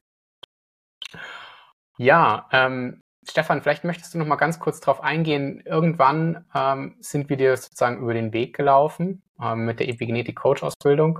[1.97, 5.61] Ja, ähm, Stefan, vielleicht möchtest du noch mal ganz kurz darauf eingehen.
[5.65, 10.63] Irgendwann ähm, sind wir dir sozusagen über den Weg gelaufen ähm, mit der Epigenetik Coach
[10.63, 11.19] Ausbildung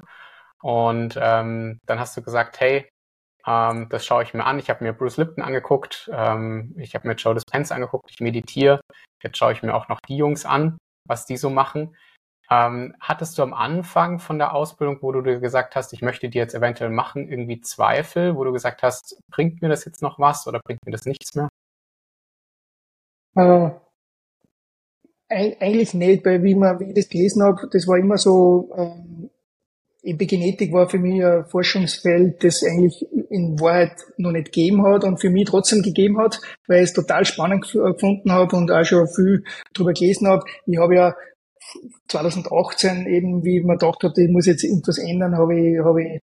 [0.62, 2.88] und ähm, dann hast du gesagt, hey,
[3.47, 4.60] ähm, das schaue ich mir an.
[4.60, 6.10] Ich habe mir Bruce Lipton angeguckt.
[6.13, 8.12] Ähm, ich habe mir Joe Dispenza angeguckt.
[8.12, 8.81] Ich meditiere.
[9.23, 11.95] Jetzt schaue ich mir auch noch die Jungs an, was die so machen.
[12.49, 16.29] Ähm, hattest du am Anfang von der Ausbildung, wo du dir gesagt hast, ich möchte
[16.29, 20.19] die jetzt eventuell machen, irgendwie Zweifel, wo du gesagt hast, bringt mir das jetzt noch
[20.19, 21.49] was oder bringt mir das nichts mehr?
[23.36, 23.71] Äh,
[25.29, 29.07] eigentlich nicht, weil wie, man, wie ich das gelesen habe, das war immer so, ähm,
[30.08, 35.20] Epigenetik war für mich ein Forschungsfeld, das eigentlich in Wahrheit noch nicht gegeben hat und
[35.20, 39.08] für mich trotzdem gegeben hat, weil ich es total spannend gefunden habe und auch schon
[39.08, 39.43] viel
[39.74, 40.43] drüber gelesen habe.
[40.65, 41.15] Ich habe ja
[42.08, 46.22] 2018 eben, wie man gedacht hat, ich muss jetzt irgendwas ändern, habe ich, habe ich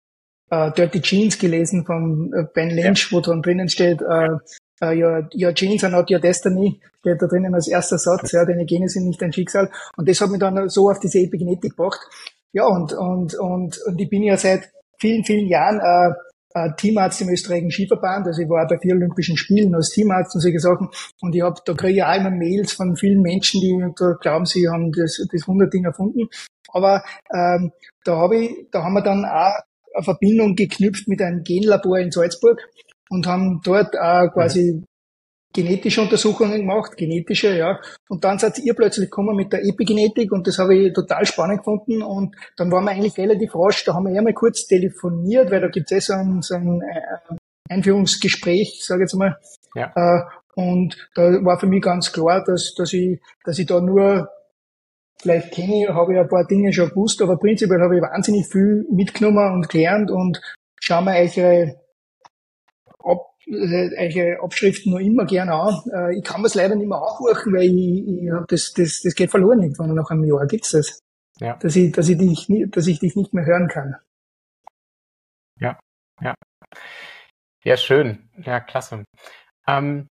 [0.53, 3.17] uh, Dirty Jeans gelesen von äh, Ben Lynch, ja.
[3.17, 4.39] wo dran drinnen steht, uh,
[4.83, 8.45] uh, your, your Jeans are not your destiny, steht da drinnen als erster Satz, ja,
[8.45, 9.71] deine Gene sind nicht dein Schicksal.
[9.97, 12.01] Und das hat mich dann so auf diese Epigenetik gebracht.
[12.53, 16.15] Ja, und, und, und, und ich bin ja seit vielen, vielen Jahren äh,
[16.55, 18.27] äh, Teamarzt im österreichischen Skiverband.
[18.27, 20.89] Also ich war bei vier Olympischen Spielen als Teamarzt und solche Sachen.
[21.21, 24.45] Und ich habe, da kriege ich auch immer Mails von vielen Menschen, die da glauben,
[24.45, 26.29] sie haben das, das Wunderding erfunden.
[26.69, 27.73] Aber ähm,
[28.05, 29.55] da habe ich, da haben wir dann auch
[29.95, 32.59] eine Verbindung geknüpft mit einem Genlabor in Salzburg
[33.11, 34.83] und haben dort auch quasi
[35.53, 37.79] genetische Untersuchungen gemacht, genetische, ja.
[38.09, 41.59] Und dann seid ihr plötzlich gekommen mit der Epigenetik und das habe ich total spannend
[41.59, 42.03] gefunden.
[42.03, 45.61] Und dann waren wir eigentlich relativ rasch, da haben wir ja mal kurz telefoniert, weil
[45.61, 47.35] da gibt es eh so ein, so ein äh,
[47.69, 49.37] Einführungsgespräch, sage ich jetzt mal.
[49.75, 49.93] Ja.
[49.95, 50.23] Äh,
[50.55, 54.29] und da war für mich ganz klar, dass, dass ich, dass ich da nur
[55.23, 58.47] vielleicht kenne ich, habe ich ein paar Dinge schon gewusst, aber prinzipiell habe ich wahnsinnig
[58.47, 60.41] viel mitgenommen und gelernt und
[60.81, 61.81] schaue mir eure
[62.99, 65.83] ab, eure Abschriften noch immer gerne an.
[65.93, 69.31] Äh, ich kann es leider nicht mehr aufrufen, weil ich, ich das, das, das geht
[69.31, 70.47] verloren irgendwann nach einem Jahr.
[70.47, 71.01] Gibt's das?
[71.41, 71.57] Ja.
[71.57, 73.97] Dass ich, dass ich dich, dass ich dich nicht mehr hören kann.
[75.59, 75.79] Ja,
[76.21, 76.35] ja.
[77.65, 78.29] Ja, schön.
[78.39, 79.05] Ja, klasse.
[79.67, 80.09] Ähm,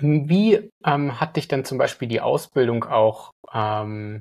[0.00, 4.20] wie ähm, hat dich denn zum Beispiel die Ausbildung auch ähm,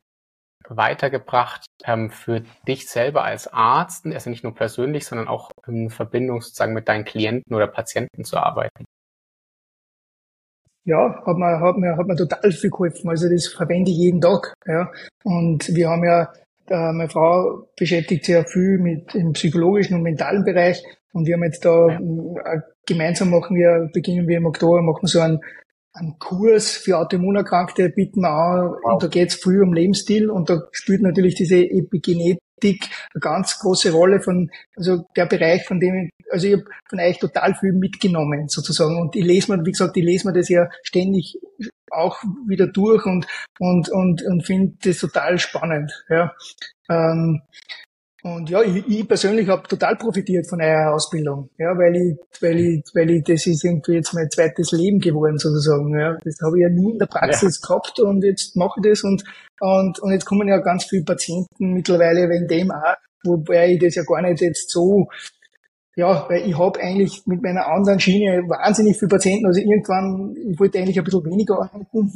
[0.69, 6.41] weitergebracht ähm, für dich selber als Arzt, also nicht nur persönlich, sondern auch in Verbindung
[6.41, 8.86] sozusagen mit deinen Klienten oder Patienten zu arbeiten?
[10.86, 13.10] Ja, hat mir, hat mir, hat mir total viel geholfen.
[13.10, 14.53] Also das verwende ich jeden Tag.
[14.65, 14.89] Ja.
[15.25, 16.32] Und wir haben ja,
[16.69, 20.82] äh, meine Frau beschäftigt sich ja viel mit dem psychologischen und mentalen Bereich.
[21.12, 21.97] Und wir haben jetzt da ja.
[21.97, 25.41] Äh, gemeinsam machen wir, beginnen wir im Oktober, machen so einen
[25.99, 28.69] einen Kurs für Autoimmunerkrankte bieten wir an.
[28.69, 28.93] Wow.
[28.93, 33.60] Und da geht es viel um Lebensstil und da spielt natürlich diese Epigenetik eine ganz
[33.60, 37.73] große Rolle von, also der Bereich, von dem, also ich habe von euch total viel
[37.73, 38.99] mitgenommen sozusagen.
[38.99, 41.38] Und ich lese mir, wie gesagt, ich lese mir das ja ständig
[41.91, 43.25] auch wieder durch und,
[43.60, 45.91] und, und, und finde das total spannend.
[46.10, 46.33] Ja.
[46.89, 47.41] Ähm,
[48.35, 52.59] und ja, ich, ich persönlich habe total profitiert von eurer Ausbildung, ja, weil ich, weil
[52.59, 55.97] ich, weil ich, das ist irgendwie jetzt mein zweites Leben geworden sozusagen.
[55.97, 56.17] Ja.
[56.23, 57.67] Das habe ich ja nie in der Praxis ja.
[57.67, 59.23] gehabt und jetzt mache ich das und,
[59.59, 63.95] und, und jetzt kommen ja ganz viele Patienten mittlerweile wegen dem auch, wobei ich das
[63.95, 65.07] ja gar nicht jetzt so
[65.97, 69.47] ja, weil ich habe eigentlich mit meiner anderen Schiene wahnsinnig viele Patienten.
[69.47, 72.13] Also irgendwann, ich wollte eigentlich ein bisschen weniger arbeiten und,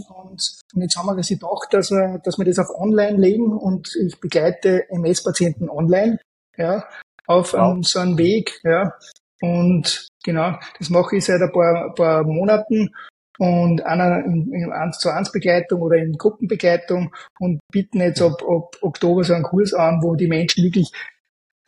[0.76, 3.90] und jetzt haben wir sich gedacht, dass wir, dass wir das auf online legen und
[3.96, 6.20] ich begleite MS-Patienten online,
[6.58, 6.86] ja,
[7.26, 7.74] auf wow.
[7.74, 8.94] um, so einem Weg, ja.
[9.42, 12.92] Und genau, das mache ich seit ein paar, paar Monaten
[13.40, 18.44] und einer in, in 1 zu 1 Begleitung oder in Gruppenbegleitung und bieten jetzt ab,
[18.48, 20.92] ab Oktober so einen Kurs an, wo die Menschen wirklich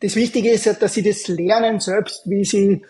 [0.04, 2.84] das Wichtige ist ja, dass sie das lernen selbst, wie sie,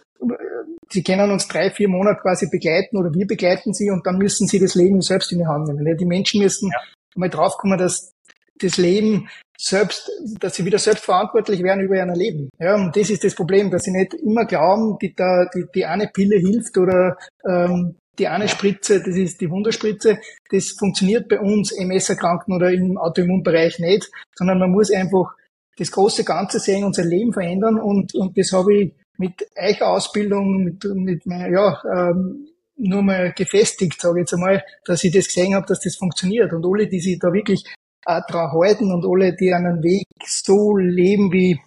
[0.90, 4.48] sie können uns drei, vier Monate quasi begleiten oder wir begleiten sie und dann müssen
[4.48, 5.96] sie das Leben selbst in die Hand nehmen.
[5.96, 6.80] Die Menschen müssen ja.
[7.14, 8.12] mal draufkommen, dass
[8.58, 12.48] das Leben selbst, dass sie wieder selbst verantwortlich werden über ihr Leben.
[12.58, 16.08] Ja, und das ist das Problem, dass sie nicht immer glauben, die, die, die eine
[16.08, 17.16] Pille hilft oder
[17.48, 20.18] ähm, die eine Spritze, das ist die Wunderspritze,
[20.50, 25.36] das funktioniert bei uns MS-Erkrankten oder im Autoimmunbereich nicht, sondern man muss einfach
[25.76, 30.64] das große Ganze sehen, unser Leben verändern und, und das habe ich mit eicher Ausbildung,
[30.64, 35.26] mit, mit meiner, ja, ähm, nur mal gefestigt, sage ich jetzt einmal, dass ich das
[35.26, 36.52] gesehen habe, dass das funktioniert.
[36.52, 37.64] Und alle, die sich da wirklich
[38.06, 41.60] äh, dran halten und alle, die einen Weg so leben, wie,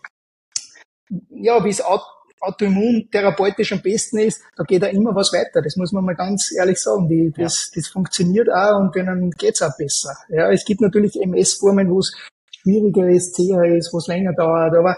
[1.29, 1.81] ja, wie es
[2.41, 5.61] autoimmuntherapeutisch am besten ist, da geht da immer was weiter.
[5.61, 7.07] Das muss man mal ganz ehrlich sagen.
[7.07, 7.81] Die, das, ja.
[7.81, 10.15] das funktioniert auch und denen geht's auch besser.
[10.29, 12.13] Ja, es gibt natürlich MS-Formen, wo es
[12.67, 14.75] schwieriger ist, zäher ist, wo es länger dauert.
[14.75, 14.97] Aber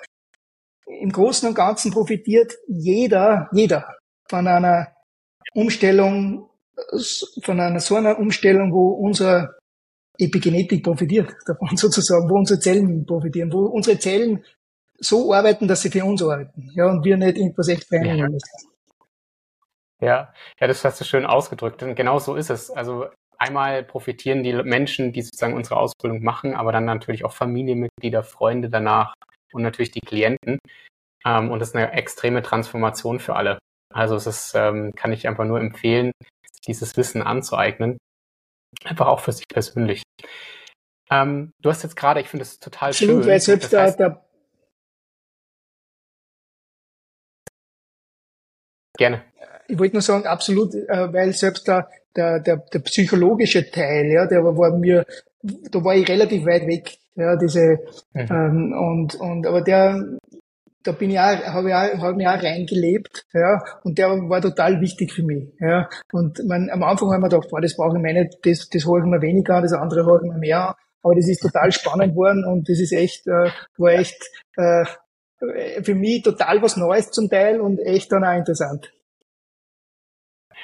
[0.86, 3.96] im Großen und Ganzen profitiert jeder, jeder
[4.28, 4.88] von einer
[5.54, 6.50] Umstellung,
[7.44, 9.56] von einer so einer Umstellung, wo unsere
[10.18, 14.44] Epigenetik profitiert davon sozusagen, wo unsere Zellen profitieren, wo unsere Zellen
[15.00, 18.70] so arbeiten, dass sie für uns arbeiten, ja, und wir nicht irgendwas echt verändern müssen.
[20.02, 21.84] Ja, ja, das hast du schön ausgedrückt.
[21.84, 22.70] Und genau so ist es.
[22.72, 23.08] Also
[23.39, 28.69] einmal profitieren die Menschen, die sozusagen unsere Ausbildung machen, aber dann natürlich auch Familienmitglieder, Freunde
[28.69, 29.13] danach
[29.54, 30.60] und natürlich die Klienten.
[31.25, 33.60] Ähm, und das ist eine extreme Transformation für alle.
[33.93, 36.12] Also es ist, ähm, kann ich einfach nur empfehlen,
[36.67, 37.97] dieses Wissen anzueignen.
[38.84, 40.04] Einfach auch für sich persönlich.
[41.10, 43.39] Ähm, du hast jetzt gerade, ich finde es total Stimmt, schön.
[43.39, 44.25] Selbst das heißt, da, da
[48.97, 49.23] Gerne.
[49.69, 54.26] Ich wollte nur sagen, absolut, äh, weil selbst da der, der, der psychologische Teil, ja,
[54.26, 55.06] der war mir,
[55.41, 56.98] da war ich relativ weit weg.
[57.15, 57.80] Ja, diese
[58.13, 58.28] mhm.
[58.30, 60.17] ähm, und und aber der
[60.84, 64.41] da bin ich auch, habe ich auch, hab mich auch reingelebt, ja, und der war
[64.41, 65.89] total wichtig für mich, ja.
[66.12, 68.86] Und man, am Anfang haben wir gedacht, boah, das brauche ich mir nicht, das, das
[68.86, 70.76] hole ich mir weniger an, das andere hole ich mir mehr an.
[71.02, 74.22] Aber das ist total spannend geworden und das ist echt, äh, war echt
[74.58, 74.86] äh,
[75.82, 78.91] für mich total was Neues zum Teil und echt dann auch interessant.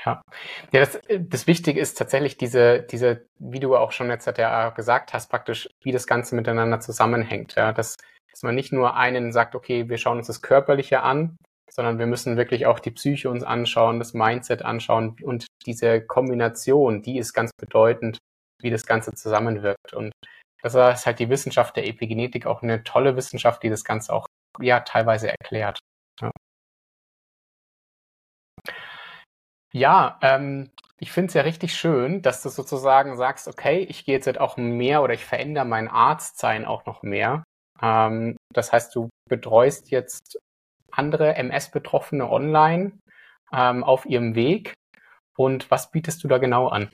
[0.05, 0.21] Ja,
[0.71, 5.13] ja das, das Wichtige ist tatsächlich diese, diese, wie du auch schon jetzt ja gesagt
[5.13, 7.55] hast, praktisch, wie das Ganze miteinander zusammenhängt.
[7.55, 7.97] Ja, dass,
[8.31, 11.37] dass man nicht nur einen sagt, okay, wir schauen uns das Körperliche an,
[11.71, 17.01] sondern wir müssen wirklich auch die Psyche uns anschauen, das Mindset anschauen und diese Kombination,
[17.01, 18.17] die ist ganz bedeutend,
[18.61, 19.93] wie das Ganze zusammenwirkt.
[19.93, 20.11] Und
[20.61, 24.25] das ist halt die Wissenschaft der Epigenetik auch eine tolle Wissenschaft, die das Ganze auch
[24.59, 25.79] ja teilweise erklärt.
[26.21, 26.31] Ja.
[29.75, 30.69] Ja, ähm,
[31.01, 34.39] ich finde es ja richtig schön, dass du sozusagen sagst, okay, ich gehe jetzt halt
[34.39, 37.43] auch mehr oder ich verändere mein Arztsein auch noch mehr.
[37.81, 40.39] Ähm, das heißt, du betreust jetzt
[40.91, 42.93] andere MS-Betroffene online
[43.51, 44.73] ähm, auf ihrem Weg.
[45.35, 46.89] Und was bietest du da genau an?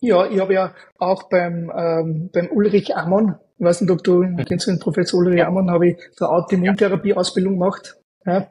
[0.00, 4.22] Ja, ich habe ja auch beim, ähm, beim Ulrich Ammon, ich weiß nicht, ob du
[4.22, 4.42] mhm.
[4.46, 5.48] kennst den Professor Ulrich ja.
[5.48, 8.00] Ammon, habe ich so Autoimmuntherapie-Ausbildung gemacht.
[8.24, 8.50] Ja.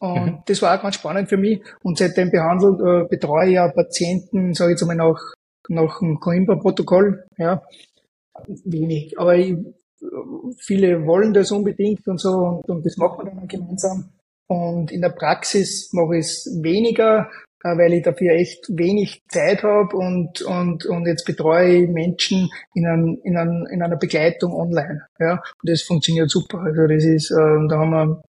[0.00, 0.38] Und mhm.
[0.46, 1.60] das war auch ganz spannend für mich.
[1.82, 5.20] Und seitdem behandelt, äh, betreue ich ja Patienten, sage ich jetzt mal, nach,
[5.68, 7.24] nach dem Coimbra-Protokoll.
[7.36, 7.62] Ja.
[8.64, 9.18] Wenig.
[9.18, 9.54] Aber ich,
[10.58, 14.10] viele wollen das unbedingt und so und, und das machen wir dann gemeinsam.
[14.48, 17.30] Und in der Praxis mache ich es weniger,
[17.62, 22.86] weil ich dafür echt wenig Zeit habe und, und, und jetzt betreue ich Menschen in,
[22.86, 25.02] einem, in, einem, in einer Begleitung online.
[25.18, 25.32] Ja.
[25.34, 26.60] Und das funktioniert super.
[26.60, 28.22] Also das ist, äh, da haben wir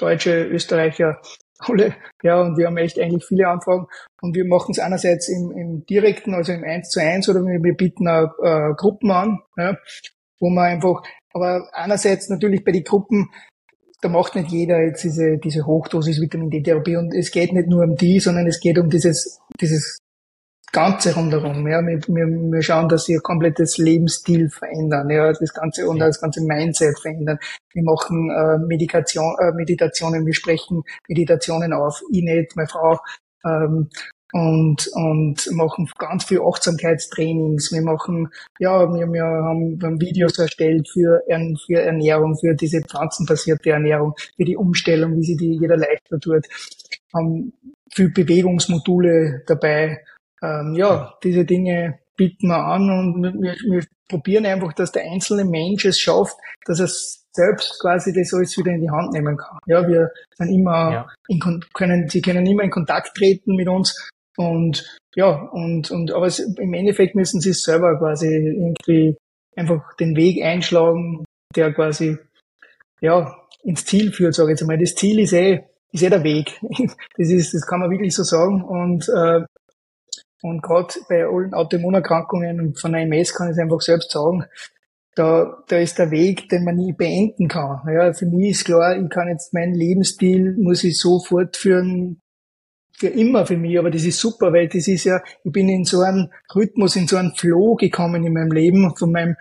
[0.00, 1.20] Deutsche, Österreicher,
[1.58, 3.86] alle, ja, und wir haben echt eigentlich viele Anfragen.
[4.22, 7.74] Und wir machen es einerseits im, im direkten, also im 1 zu 1 oder wir
[7.74, 9.76] bieten auch, äh, Gruppen an, ja,
[10.38, 13.30] wo man einfach, aber einerseits natürlich bei den Gruppen,
[14.00, 17.84] da macht nicht jeder jetzt diese, diese Hochdosis Vitamin D-Therapie und es geht nicht nur
[17.84, 19.98] um die, sondern es geht um dieses, dieses
[20.72, 21.66] Ganze rundherum.
[21.66, 25.98] Ja, wir, wir, wir schauen, dass sie ihr komplettes Lebensstil verändern, ja, das ganze und
[25.98, 27.38] das ganze Mindset verändern.
[27.72, 32.02] Wir machen äh, Medikation, äh, Meditationen, wir sprechen Meditationen auf.
[32.12, 32.98] Ich nicht, meine Frau.
[33.44, 33.88] Ähm,
[34.32, 37.72] und, und machen ganz viel Achtsamkeitstrainings.
[37.72, 38.28] Wir machen,
[38.58, 41.20] ja, wir, wir, haben, wir haben Videos erstellt für,
[41.66, 46.46] für Ernährung, für diese pflanzenbasierte Ernährung, für die Umstellung, wie sie die jeder leichter tut.
[47.12, 47.52] Haben
[47.92, 50.04] viel Bewegungsmodule dabei,
[50.42, 55.44] ähm, ja, diese Dinge bieten wir an und wir, wir probieren einfach, dass der einzelne
[55.44, 56.88] Mensch es schafft, dass er
[57.32, 59.58] selbst quasi das alles wieder in die Hand nehmen kann.
[59.66, 61.08] Ja, wir sind immer ja.
[61.28, 61.40] in,
[61.72, 64.84] können, sie können immer in Kontakt treten mit uns und
[65.16, 69.16] ja, und, und, aber es, im Endeffekt müssen sie selber quasi irgendwie
[69.56, 71.24] einfach den Weg einschlagen,
[71.54, 72.16] der quasi,
[73.00, 74.78] ja, ins Ziel führt, sage ich jetzt einmal.
[74.78, 76.60] Das Ziel ist eh, ist eh der Weg.
[77.16, 78.62] Das ist, das kann man wirklich so sagen.
[78.62, 79.44] Und äh,
[80.42, 84.44] und gerade bei allen Autoimmunerkrankungen und von MS kann ich es einfach selbst sagen,
[85.14, 87.80] da, da ist der Weg, den man nie beenden kann.
[87.92, 92.20] Ja, für mich ist klar, ich kann jetzt meinen Lebensstil, muss ich so fortführen,
[93.00, 95.84] für immer für mich, aber das ist super, weil das ist ja, ich bin in
[95.84, 99.36] so einen Rhythmus, in so einen Flow gekommen in meinem Leben, von meinem,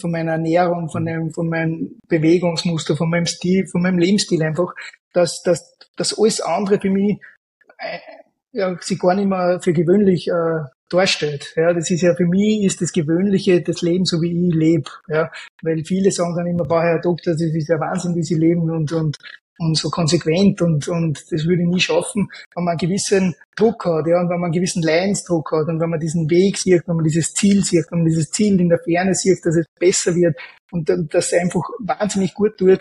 [0.00, 4.72] von meiner Ernährung, von dem, von meinem Bewegungsmuster, von meinem Stil, von meinem Lebensstil einfach,
[5.12, 7.20] dass, dass, dass alles andere für mich
[8.52, 11.52] ja, sie gar nicht mehr für gewöhnlich äh, darstellt.
[11.56, 14.90] Ja, das ist ja für mich ist das Gewöhnliche das Leben, so wie ich lebe.
[15.08, 15.30] Ja,
[15.62, 18.92] weil viele sagen dann immer, Herr Doktor, das ist ja Wahnsinn, wie Sie leben und
[18.92, 19.16] und
[19.66, 23.84] und so konsequent und und das würde ich nie schaffen, wenn man einen gewissen Druck
[23.84, 26.86] hat, ja, und wenn man einen gewissen Leidensdruck hat und wenn man diesen Weg sieht,
[26.86, 29.66] wenn man dieses Ziel sieht, wenn man dieses Ziel in der Ferne sieht, dass es
[29.78, 30.36] besser wird
[30.70, 32.80] und das einfach wahnsinnig gut tut,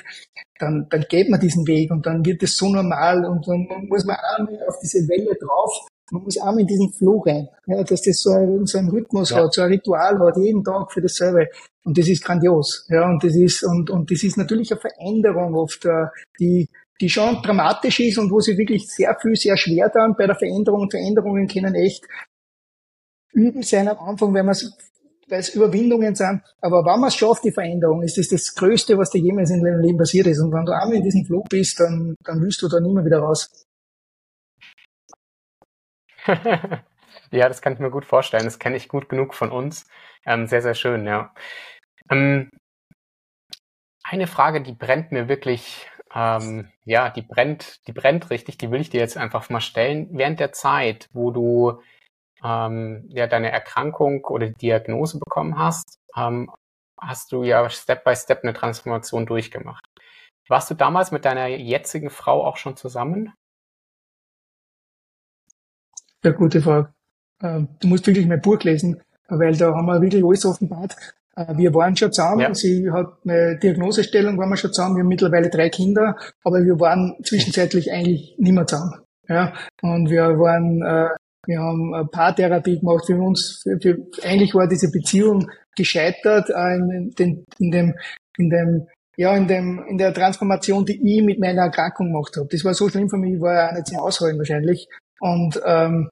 [0.60, 4.06] dann, dann geht man diesen Weg und dann wird es so normal und dann muss
[4.06, 8.02] man einmal auf diese Welle drauf, man muss einmal in diesen Flow rein, ja, dass
[8.02, 9.38] das so ein, so ein Rhythmus ja.
[9.38, 11.47] hat, so ein Ritual hat, jeden Tag für dasselbe.
[11.84, 15.56] Und das ist grandios, ja, und das ist, und, und das ist natürlich eine Veränderung
[15.56, 16.08] oft, äh,
[16.39, 16.69] die,
[17.00, 20.36] die schon dramatisch ist und wo sie wirklich sehr viel, sehr schwer dann bei der
[20.36, 22.06] Veränderung und Veränderungen können echt
[23.34, 24.71] üben sein am Anfang, wenn man es
[25.32, 26.41] weil es Überwindungen sind.
[26.60, 29.63] Aber wenn man es schafft, die Veränderung, ist das das Größte, was dir jemals in
[29.63, 30.41] deinem Leben passiert ist.
[30.41, 33.06] Und wenn du einmal in diesem Flug bist, dann, dann willst du da nicht mehr
[33.06, 33.50] wieder raus.
[37.32, 38.46] ja, das kann ich mir gut vorstellen.
[38.46, 39.88] Das kenne ich gut genug von uns.
[40.26, 41.34] Ähm, sehr, sehr schön, ja.
[42.10, 42.50] Ähm,
[44.04, 48.82] eine Frage, die brennt mir wirklich ähm, ja, die brennt, die brennt richtig, die will
[48.82, 50.10] ich dir jetzt einfach mal stellen.
[50.12, 51.82] Während der Zeit, wo du
[52.44, 56.52] ähm, ja deine Erkrankung oder die Diagnose bekommen hast, ähm,
[57.00, 59.86] hast du ja Step by Step eine Transformation durchgemacht.
[60.50, 63.34] Warst du damals mit deiner jetzigen Frau auch schon zusammen?
[66.24, 66.90] Ja, gute Frage.
[67.42, 70.96] Ähm, du musst wirklich mein Buch lesen, weil da haben wir wirklich alles offenbart.
[71.36, 72.42] Äh, wir waren schon zusammen.
[72.42, 72.54] Ja.
[72.54, 74.96] Sie hat eine Diagnosestellung, waren wir schon zusammen.
[74.96, 79.02] Wir haben mittlerweile drei Kinder, aber wir waren zwischenzeitlich eigentlich nicht mehr zusammen.
[79.28, 81.10] Ja, und wir waren, äh,
[81.48, 83.62] wir haben Paartherapie gemacht für uns.
[83.64, 87.96] Für, für, eigentlich war diese Beziehung gescheitert äh, in, in, in dem,
[88.38, 92.48] in dem ja, in dem, in der Transformation, die ich mit meiner Erkrankung gemacht habe.
[92.50, 94.88] Das war so schlimm für mich, war ja auch nicht zum Aushalten wahrscheinlich.
[95.22, 96.10] Und ähm,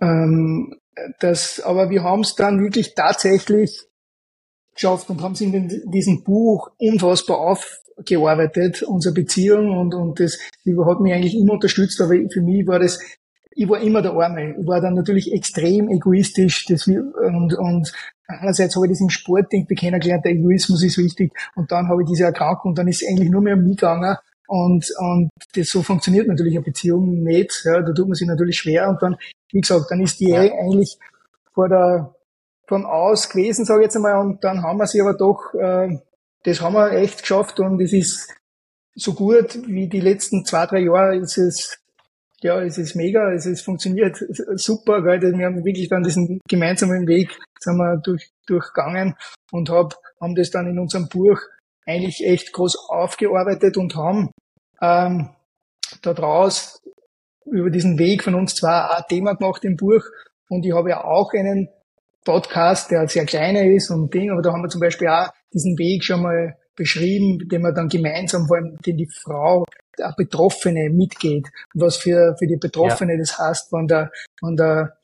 [0.00, 0.74] ähm,
[1.20, 3.82] das, aber wir haben es dann wirklich tatsächlich
[4.74, 10.38] geschafft und haben es in diesem Buch unfassbar aufgearbeitet, unsere Beziehung und, und das
[10.86, 12.98] hat mich eigentlich immer unterstützt, aber für mich war das,
[13.50, 14.56] ich war immer der Arme.
[14.58, 17.92] Ich war dann natürlich extrem egoistisch das, und, und
[18.26, 22.02] einerseits habe ich das im Sport irgendwie kennengelernt, der Egoismus ist wichtig und dann habe
[22.02, 25.68] ich diese Erkrankung, dann ist es eigentlich nur mehr um mich gegangen und, und das
[25.68, 27.62] so funktioniert natürlich eine Beziehung nicht.
[27.64, 29.16] Ja, da tut man sich natürlich schwer und dann,
[29.52, 30.40] wie gesagt, dann ist die ja.
[30.40, 30.98] eigentlich
[31.52, 32.14] vor der
[32.66, 35.98] vom Aus gewesen, sage ich jetzt einmal, und dann haben wir sie aber doch, äh,
[36.44, 38.34] das haben wir echt geschafft und es ist
[38.94, 41.78] so gut wie die letzten zwei, drei Jahre ist es,
[42.40, 44.16] ja, es ist mega, es ist funktioniert
[44.54, 45.20] super, gell?
[45.36, 49.14] wir haben wirklich dann diesen gemeinsamen Weg, sind wir durch, durchgegangen
[49.50, 51.40] und hab, haben das dann in unserem Buch
[51.86, 54.30] eigentlich echt groß aufgearbeitet und haben
[54.80, 55.30] ähm,
[56.02, 56.82] daraus
[57.46, 60.02] über diesen Weg von uns zwar ein Thema gemacht im Buch
[60.48, 61.68] und ich habe ja auch einen
[62.24, 65.78] Podcast, der sehr kleiner ist und Ding, aber da haben wir zum Beispiel auch diesen
[65.78, 69.64] Weg schon mal beschrieben, den wir dann gemeinsam, vor allem, den die Frau,
[69.98, 73.18] der Betroffene mitgeht, was für, für die Betroffene ja.
[73.18, 74.10] das heißt, wenn der,
[74.42, 74.96] wenn der,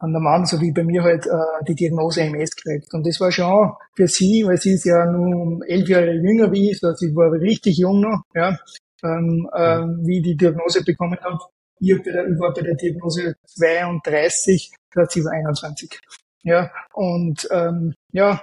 [0.00, 2.92] wenn der Mann, so wie bei mir halt, äh, die Diagnose MS kriegt.
[2.94, 6.50] Und das war schon für sie, weil sie ist ja nur um elf Jahre jünger
[6.52, 8.58] wie ich, also sie war richtig jung noch, ja,
[9.02, 11.40] ähm, äh, wie die Diagnose bekommen hat.
[11.78, 15.98] Ich, der, ich war bei der Diagnose 32, da sie war 21.
[16.42, 18.42] Ja, und ähm, ja,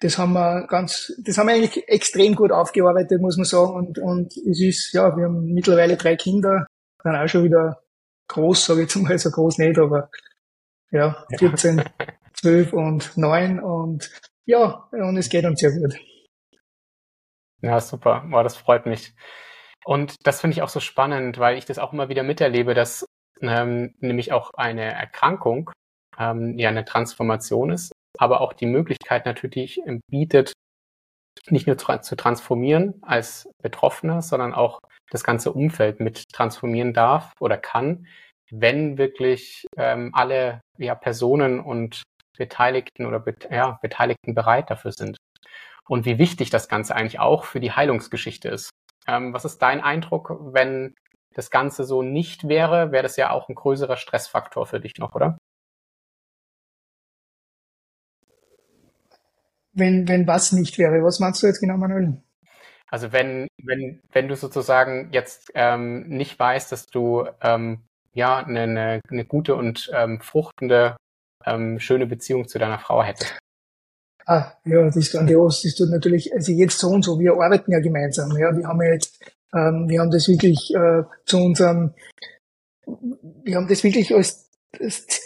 [0.00, 3.74] das haben wir ganz, das haben wir eigentlich extrem gut aufgearbeitet, muss man sagen.
[3.74, 6.66] Und, und es ist, ja, wir haben mittlerweile drei Kinder,
[7.02, 7.80] dann auch schon wieder
[8.28, 10.10] groß, sage ich jetzt mal, so groß nicht, aber
[10.90, 11.82] ja, 14,
[12.34, 14.10] 12 und 9 und
[14.46, 15.98] ja, und es geht uns sehr gut.
[17.62, 18.26] Ja, super.
[18.28, 19.14] Boah, das freut mich.
[19.86, 23.06] Und das finde ich auch so spannend, weil ich das auch immer wieder miterlebe, dass
[23.40, 25.70] ähm, nämlich auch eine Erkrankung
[26.18, 30.52] ähm, ja eine Transformation ist, aber auch die Möglichkeit natürlich bietet,
[31.48, 34.78] nicht nur tra zu transformieren als Betroffener, sondern auch
[35.10, 38.06] das ganze Umfeld mit transformieren darf oder kann,
[38.60, 42.02] wenn wirklich ähm, alle ja, Personen und
[42.36, 45.16] Beteiligten oder Bet ja, Beteiligten bereit dafür sind.
[45.86, 48.70] Und wie wichtig das Ganze eigentlich auch für die Heilungsgeschichte ist.
[49.06, 50.94] Ähm, was ist dein Eindruck, wenn
[51.34, 55.14] das Ganze so nicht wäre, wäre das ja auch ein größerer Stressfaktor für dich noch,
[55.14, 55.36] oder?
[59.72, 61.02] Wenn, wenn was nicht wäre.
[61.02, 62.22] Was meinst du jetzt genau, Manuel?
[62.88, 68.62] Also wenn, wenn, wenn du sozusagen jetzt ähm, nicht weißt, dass du ähm, ja eine,
[68.62, 70.96] eine, eine gute und ähm, fruchtende,
[71.44, 73.38] ähm, schöne Beziehung zu deiner Frau hättest.
[74.26, 75.62] Ah, ja, das ist grandios.
[75.62, 78.30] Das tut natürlich, also jetzt so und so, wir arbeiten ja gemeinsam.
[78.38, 79.20] Ja, wir haben ja jetzt,
[79.54, 81.92] ähm, wir haben das wirklich äh, zu unserem,
[82.86, 84.44] wir haben das wirklich als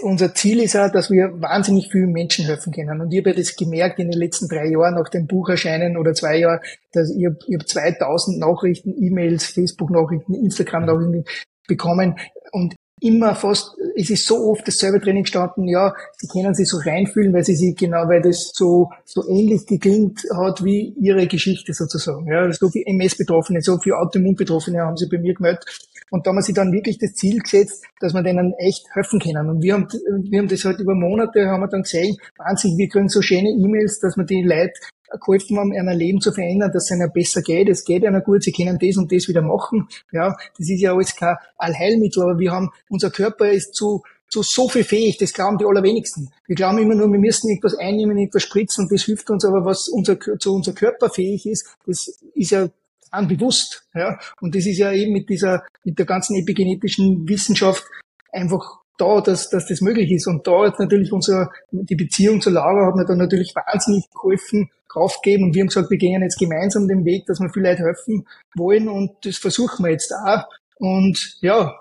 [0.02, 3.00] unser Ziel ist auch, dass wir wahnsinnig vielen Menschen helfen können.
[3.00, 6.14] Und ich habe das gemerkt in den letzten drei Jahren nach dem Buch erscheinen oder
[6.14, 6.60] zwei Jahren,
[6.92, 11.24] dass ich, ich habe 2000 Nachrichten, E-Mails, Facebook-Nachrichten, Instagram-Nachrichten
[11.68, 12.18] bekommen.
[12.50, 16.78] Und immer fast, es ist so oft dasselbe Training gestanden, ja, sie können sich so
[16.78, 21.72] reinfühlen, weil sie sich genau, weil das so, so ähnlich geklingt hat wie ihre Geschichte
[21.74, 22.26] sozusagen.
[22.26, 25.64] Ja, so viel MS-Betroffene, so viel Autoimmun-Betroffene haben sie bei mir gemeldet.
[26.10, 29.20] Und da haben wir sich dann wirklich das Ziel gesetzt, dass wir denen echt helfen
[29.20, 29.50] können.
[29.50, 32.88] Und wir haben, wir haben das halt über Monate, haben wir dann gesehen, wahnsinnig, wir
[32.88, 34.72] kriegen so schöne E-Mails, dass wir die Leute
[35.20, 37.68] geholfen haben, ihr Leben zu verändern, dass es ihnen besser geht.
[37.68, 39.88] Es geht ihnen gut, sie können das und das wieder machen.
[40.12, 44.42] Ja, das ist ja alles kein Allheilmittel, aber wir haben, unser Körper ist zu, zu
[44.42, 46.30] so viel fähig, das glauben die allerwenigsten.
[46.46, 49.64] Wir glauben immer nur, wir müssen irgendwas einnehmen, irgendwas spritzen und das hilft uns, aber
[49.64, 52.68] was unser, zu unser Körper fähig ist, das ist ja
[53.12, 53.88] unbewusst.
[53.94, 54.18] Ja?
[54.40, 57.84] Und das ist ja eben mit dieser, mit der ganzen epigenetischen Wissenschaft
[58.32, 60.26] einfach da, dass, dass das möglich ist.
[60.26, 64.70] Und da hat natürlich unsere, die Beziehung zu Laura hat mir dann natürlich wahnsinnig geholfen,
[64.88, 65.44] Kraft geben.
[65.44, 68.26] Und wir haben gesagt, wir gehen jetzt gemeinsam den Weg, dass wir viel Leute helfen
[68.56, 68.88] wollen.
[68.88, 70.44] Und das versuchen wir jetzt auch.
[70.78, 71.74] Und ja,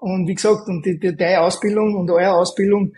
[0.00, 2.94] und wie gesagt, und die, die, deine Ausbildung und eure Ausbildung,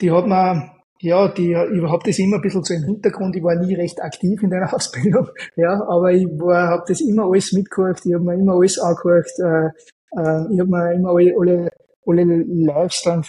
[0.00, 0.70] die hat man,
[1.00, 3.36] ja, die, ich habe das immer ein bisschen so im Hintergrund.
[3.36, 7.24] Ich war nie recht aktiv in deiner Ausbildung, ja, aber ich war, habe das immer
[7.24, 8.00] alles mitgehört.
[8.04, 9.30] Ich habe mir immer alles angehört.
[9.38, 9.66] Äh,
[10.18, 11.68] äh, ich habe mir immer alle, alle,
[12.06, 13.24] alle Lives dann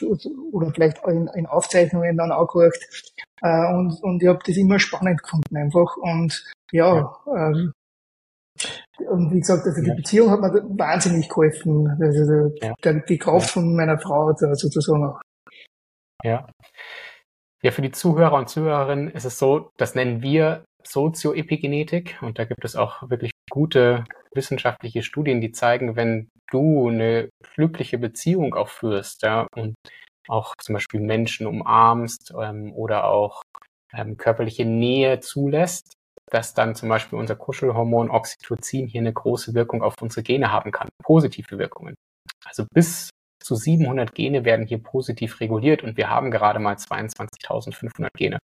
[0.51, 2.77] oder vielleicht in, in Aufzeichnungen dann angehört.
[3.41, 5.97] Äh, und, und ich habe das immer spannend gefunden einfach.
[5.97, 7.49] Und ja, ja.
[7.49, 7.73] Ähm,
[9.07, 9.95] und wie gesagt, also die ja.
[9.95, 11.87] Beziehung hat mir wahnsinnig geholfen.
[12.01, 12.93] Also die, ja.
[12.93, 15.21] die Kraft von meiner Frau sozusagen auch.
[16.23, 16.47] Ja.
[17.63, 22.45] Ja, für die Zuhörer und Zuhörerinnen ist es so, das nennen wir Sozioepigenetik und da
[22.45, 28.69] gibt es auch wirklich gute wissenschaftliche Studien, die zeigen, wenn du eine glückliche Beziehung auch
[28.69, 29.75] führst, ja, und
[30.27, 33.43] auch zum Beispiel Menschen umarmst ähm, oder auch
[33.93, 35.93] ähm, körperliche Nähe zulässt,
[36.29, 40.71] dass dann zum Beispiel unser Kuschelhormon Oxytocin hier eine große Wirkung auf unsere Gene haben
[40.71, 41.95] kann, positive Wirkungen.
[42.45, 43.09] Also bis
[43.41, 48.39] zu 700 Gene werden hier positiv reguliert und wir haben gerade mal 22.500 Gene.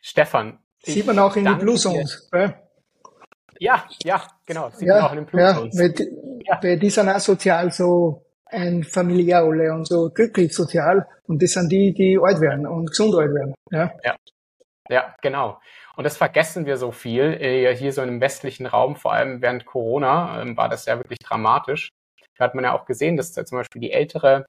[0.00, 0.58] Stefan.
[0.84, 2.28] Sieht man auch in den Blue Zones.
[3.58, 4.70] Ja, ja, genau.
[4.70, 5.56] Sieht ja, man auch in den Blue ja.
[5.56, 5.94] Weil,
[6.46, 6.58] ja.
[6.62, 11.52] weil die sind auch sozial so ein familiär alle und so glücklich sozial und das
[11.52, 13.54] sind die, die alt werden und gesund alt werden.
[13.70, 14.16] Ja, ja,
[14.88, 15.60] ja genau.
[15.96, 17.22] Und das vergessen wir so viel.
[17.40, 21.18] Äh, hier so im westlichen Raum, vor allem während Corona, ähm, war das ja wirklich
[21.18, 21.90] dramatisch.
[22.36, 24.46] Da hat man ja auch gesehen, dass zum Beispiel die ältere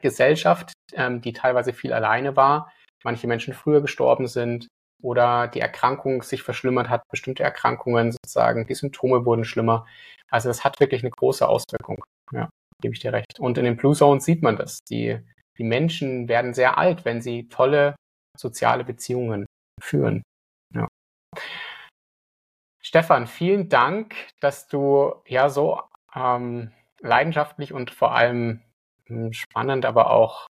[0.00, 4.68] Gesellschaft, ähm, die teilweise viel alleine war, manche Menschen früher gestorben sind
[5.02, 9.86] oder die Erkrankung sich verschlimmert hat, bestimmte Erkrankungen sozusagen, die Symptome wurden schlimmer.
[10.30, 12.04] Also das hat wirklich eine große Auswirkung.
[12.32, 12.48] Ja,
[12.80, 13.38] gebe ich dir recht.
[13.38, 14.78] Und in den Blue Zones sieht man das.
[14.88, 15.18] Die,
[15.58, 17.96] die Menschen werden sehr alt, wenn sie tolle
[18.38, 19.44] soziale Beziehungen
[19.80, 20.22] führen.
[20.74, 20.86] Ja.
[22.80, 25.80] Stefan, vielen Dank, dass du ja so
[26.14, 28.62] ähm, leidenschaftlich und vor allem
[29.06, 30.46] hm, spannend, aber auch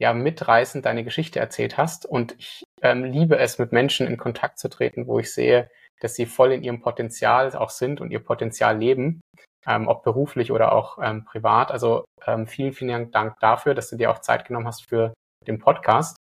[0.00, 2.06] ja mitreißend deine Geschichte erzählt hast.
[2.06, 5.70] Und ich ähm, liebe es, mit Menschen in Kontakt zu treten, wo ich sehe,
[6.00, 9.20] dass sie voll in ihrem Potenzial auch sind und ihr Potenzial leben,
[9.66, 11.70] ähm, ob beruflich oder auch ähm, privat.
[11.70, 15.14] Also ähm, vielen, vielen Dank dafür, dass du dir auch Zeit genommen hast für
[15.46, 16.16] den Podcast.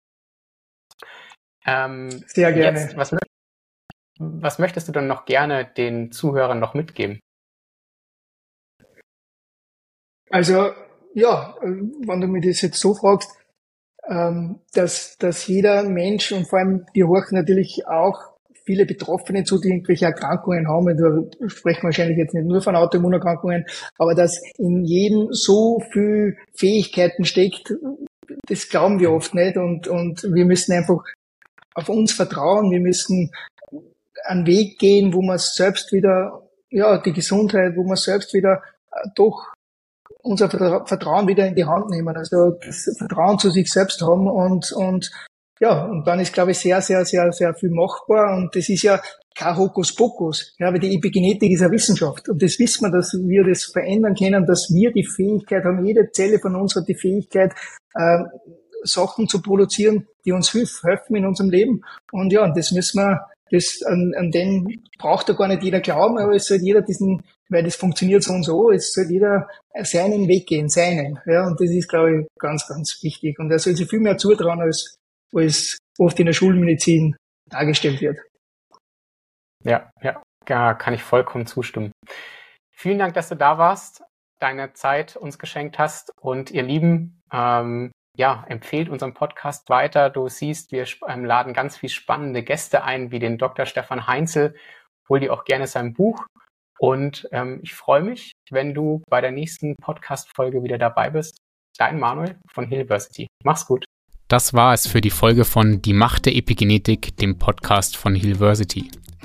[1.65, 2.79] Ähm, Sehr gerne.
[2.79, 3.15] Jetzt, was,
[4.19, 7.19] was möchtest du dann noch gerne den Zuhörern noch mitgeben?
[10.29, 10.73] Also
[11.13, 13.40] ja, wenn du mir das jetzt so fragst,
[14.73, 18.31] dass, dass jeder Mensch und vor allem die horchen natürlich auch
[18.65, 20.97] viele Betroffene zu, die irgendwelche Erkrankungen haben.
[20.97, 23.65] Da sprechen wir wahrscheinlich jetzt nicht nur von Autoimmunerkrankungen,
[23.97, 27.73] aber dass in jedem so viel Fähigkeiten steckt,
[28.47, 31.03] das glauben wir oft nicht und, und wir müssen einfach
[31.73, 32.71] auf uns vertrauen.
[32.71, 33.31] Wir müssen
[34.25, 39.07] einen Weg gehen, wo man selbst wieder, ja, die Gesundheit, wo man selbst wieder äh,
[39.15, 39.53] doch
[40.23, 44.71] unser Vertrauen wieder in die Hand nehmen, also das Vertrauen zu sich selbst haben und,
[44.71, 45.11] und
[45.59, 48.81] ja, und dann ist, glaube ich, sehr, sehr, sehr, sehr viel machbar und das ist
[48.81, 48.99] ja
[49.35, 53.43] kein Hokuspokus, ja, weil die Epigenetik ist eine Wissenschaft und das wissen wir, dass wir
[53.43, 57.53] das verändern können, dass wir die Fähigkeit haben, jede Zelle von uns hat die Fähigkeit,
[57.93, 58.23] äh,
[58.83, 63.21] Sachen zu produzieren, die uns helfen in unserem Leben und ja, das müssen wir
[63.51, 67.21] das, an, an den braucht da gar nicht jeder glauben, aber es soll jeder diesen,
[67.49, 69.47] weil das funktioniert so und so, es soll jeder
[69.83, 71.19] seinen Weg gehen, seinen.
[71.25, 73.37] Ja, und das ist, glaube ich, ganz, ganz wichtig.
[73.39, 74.95] Und er soll sich viel mehr zutrauen, als,
[75.33, 77.15] als oft in der Schulmedizin
[77.49, 78.19] dargestellt wird.
[79.63, 81.91] Ja, ja, ja, kann ich vollkommen zustimmen.
[82.71, 84.01] Vielen Dank, dass du da warst,
[84.39, 90.09] deine Zeit uns geschenkt hast und ihr Lieben, ähm, ja, empfehlt unseren Podcast weiter.
[90.09, 93.65] Du siehst, wir ähm, laden ganz viel spannende Gäste ein, wie den Dr.
[93.65, 94.55] Stefan Heinzel.
[95.09, 96.25] Hol dir auch gerne sein Buch.
[96.79, 101.37] Und ähm, ich freue mich, wenn du bei der nächsten Podcast-Folge wieder dabei bist.
[101.77, 103.27] Dein Manuel von Hillversity.
[103.43, 103.85] Mach's gut.
[104.27, 108.89] Das war es für die Folge von Die Macht der Epigenetik, dem Podcast von Hillversity.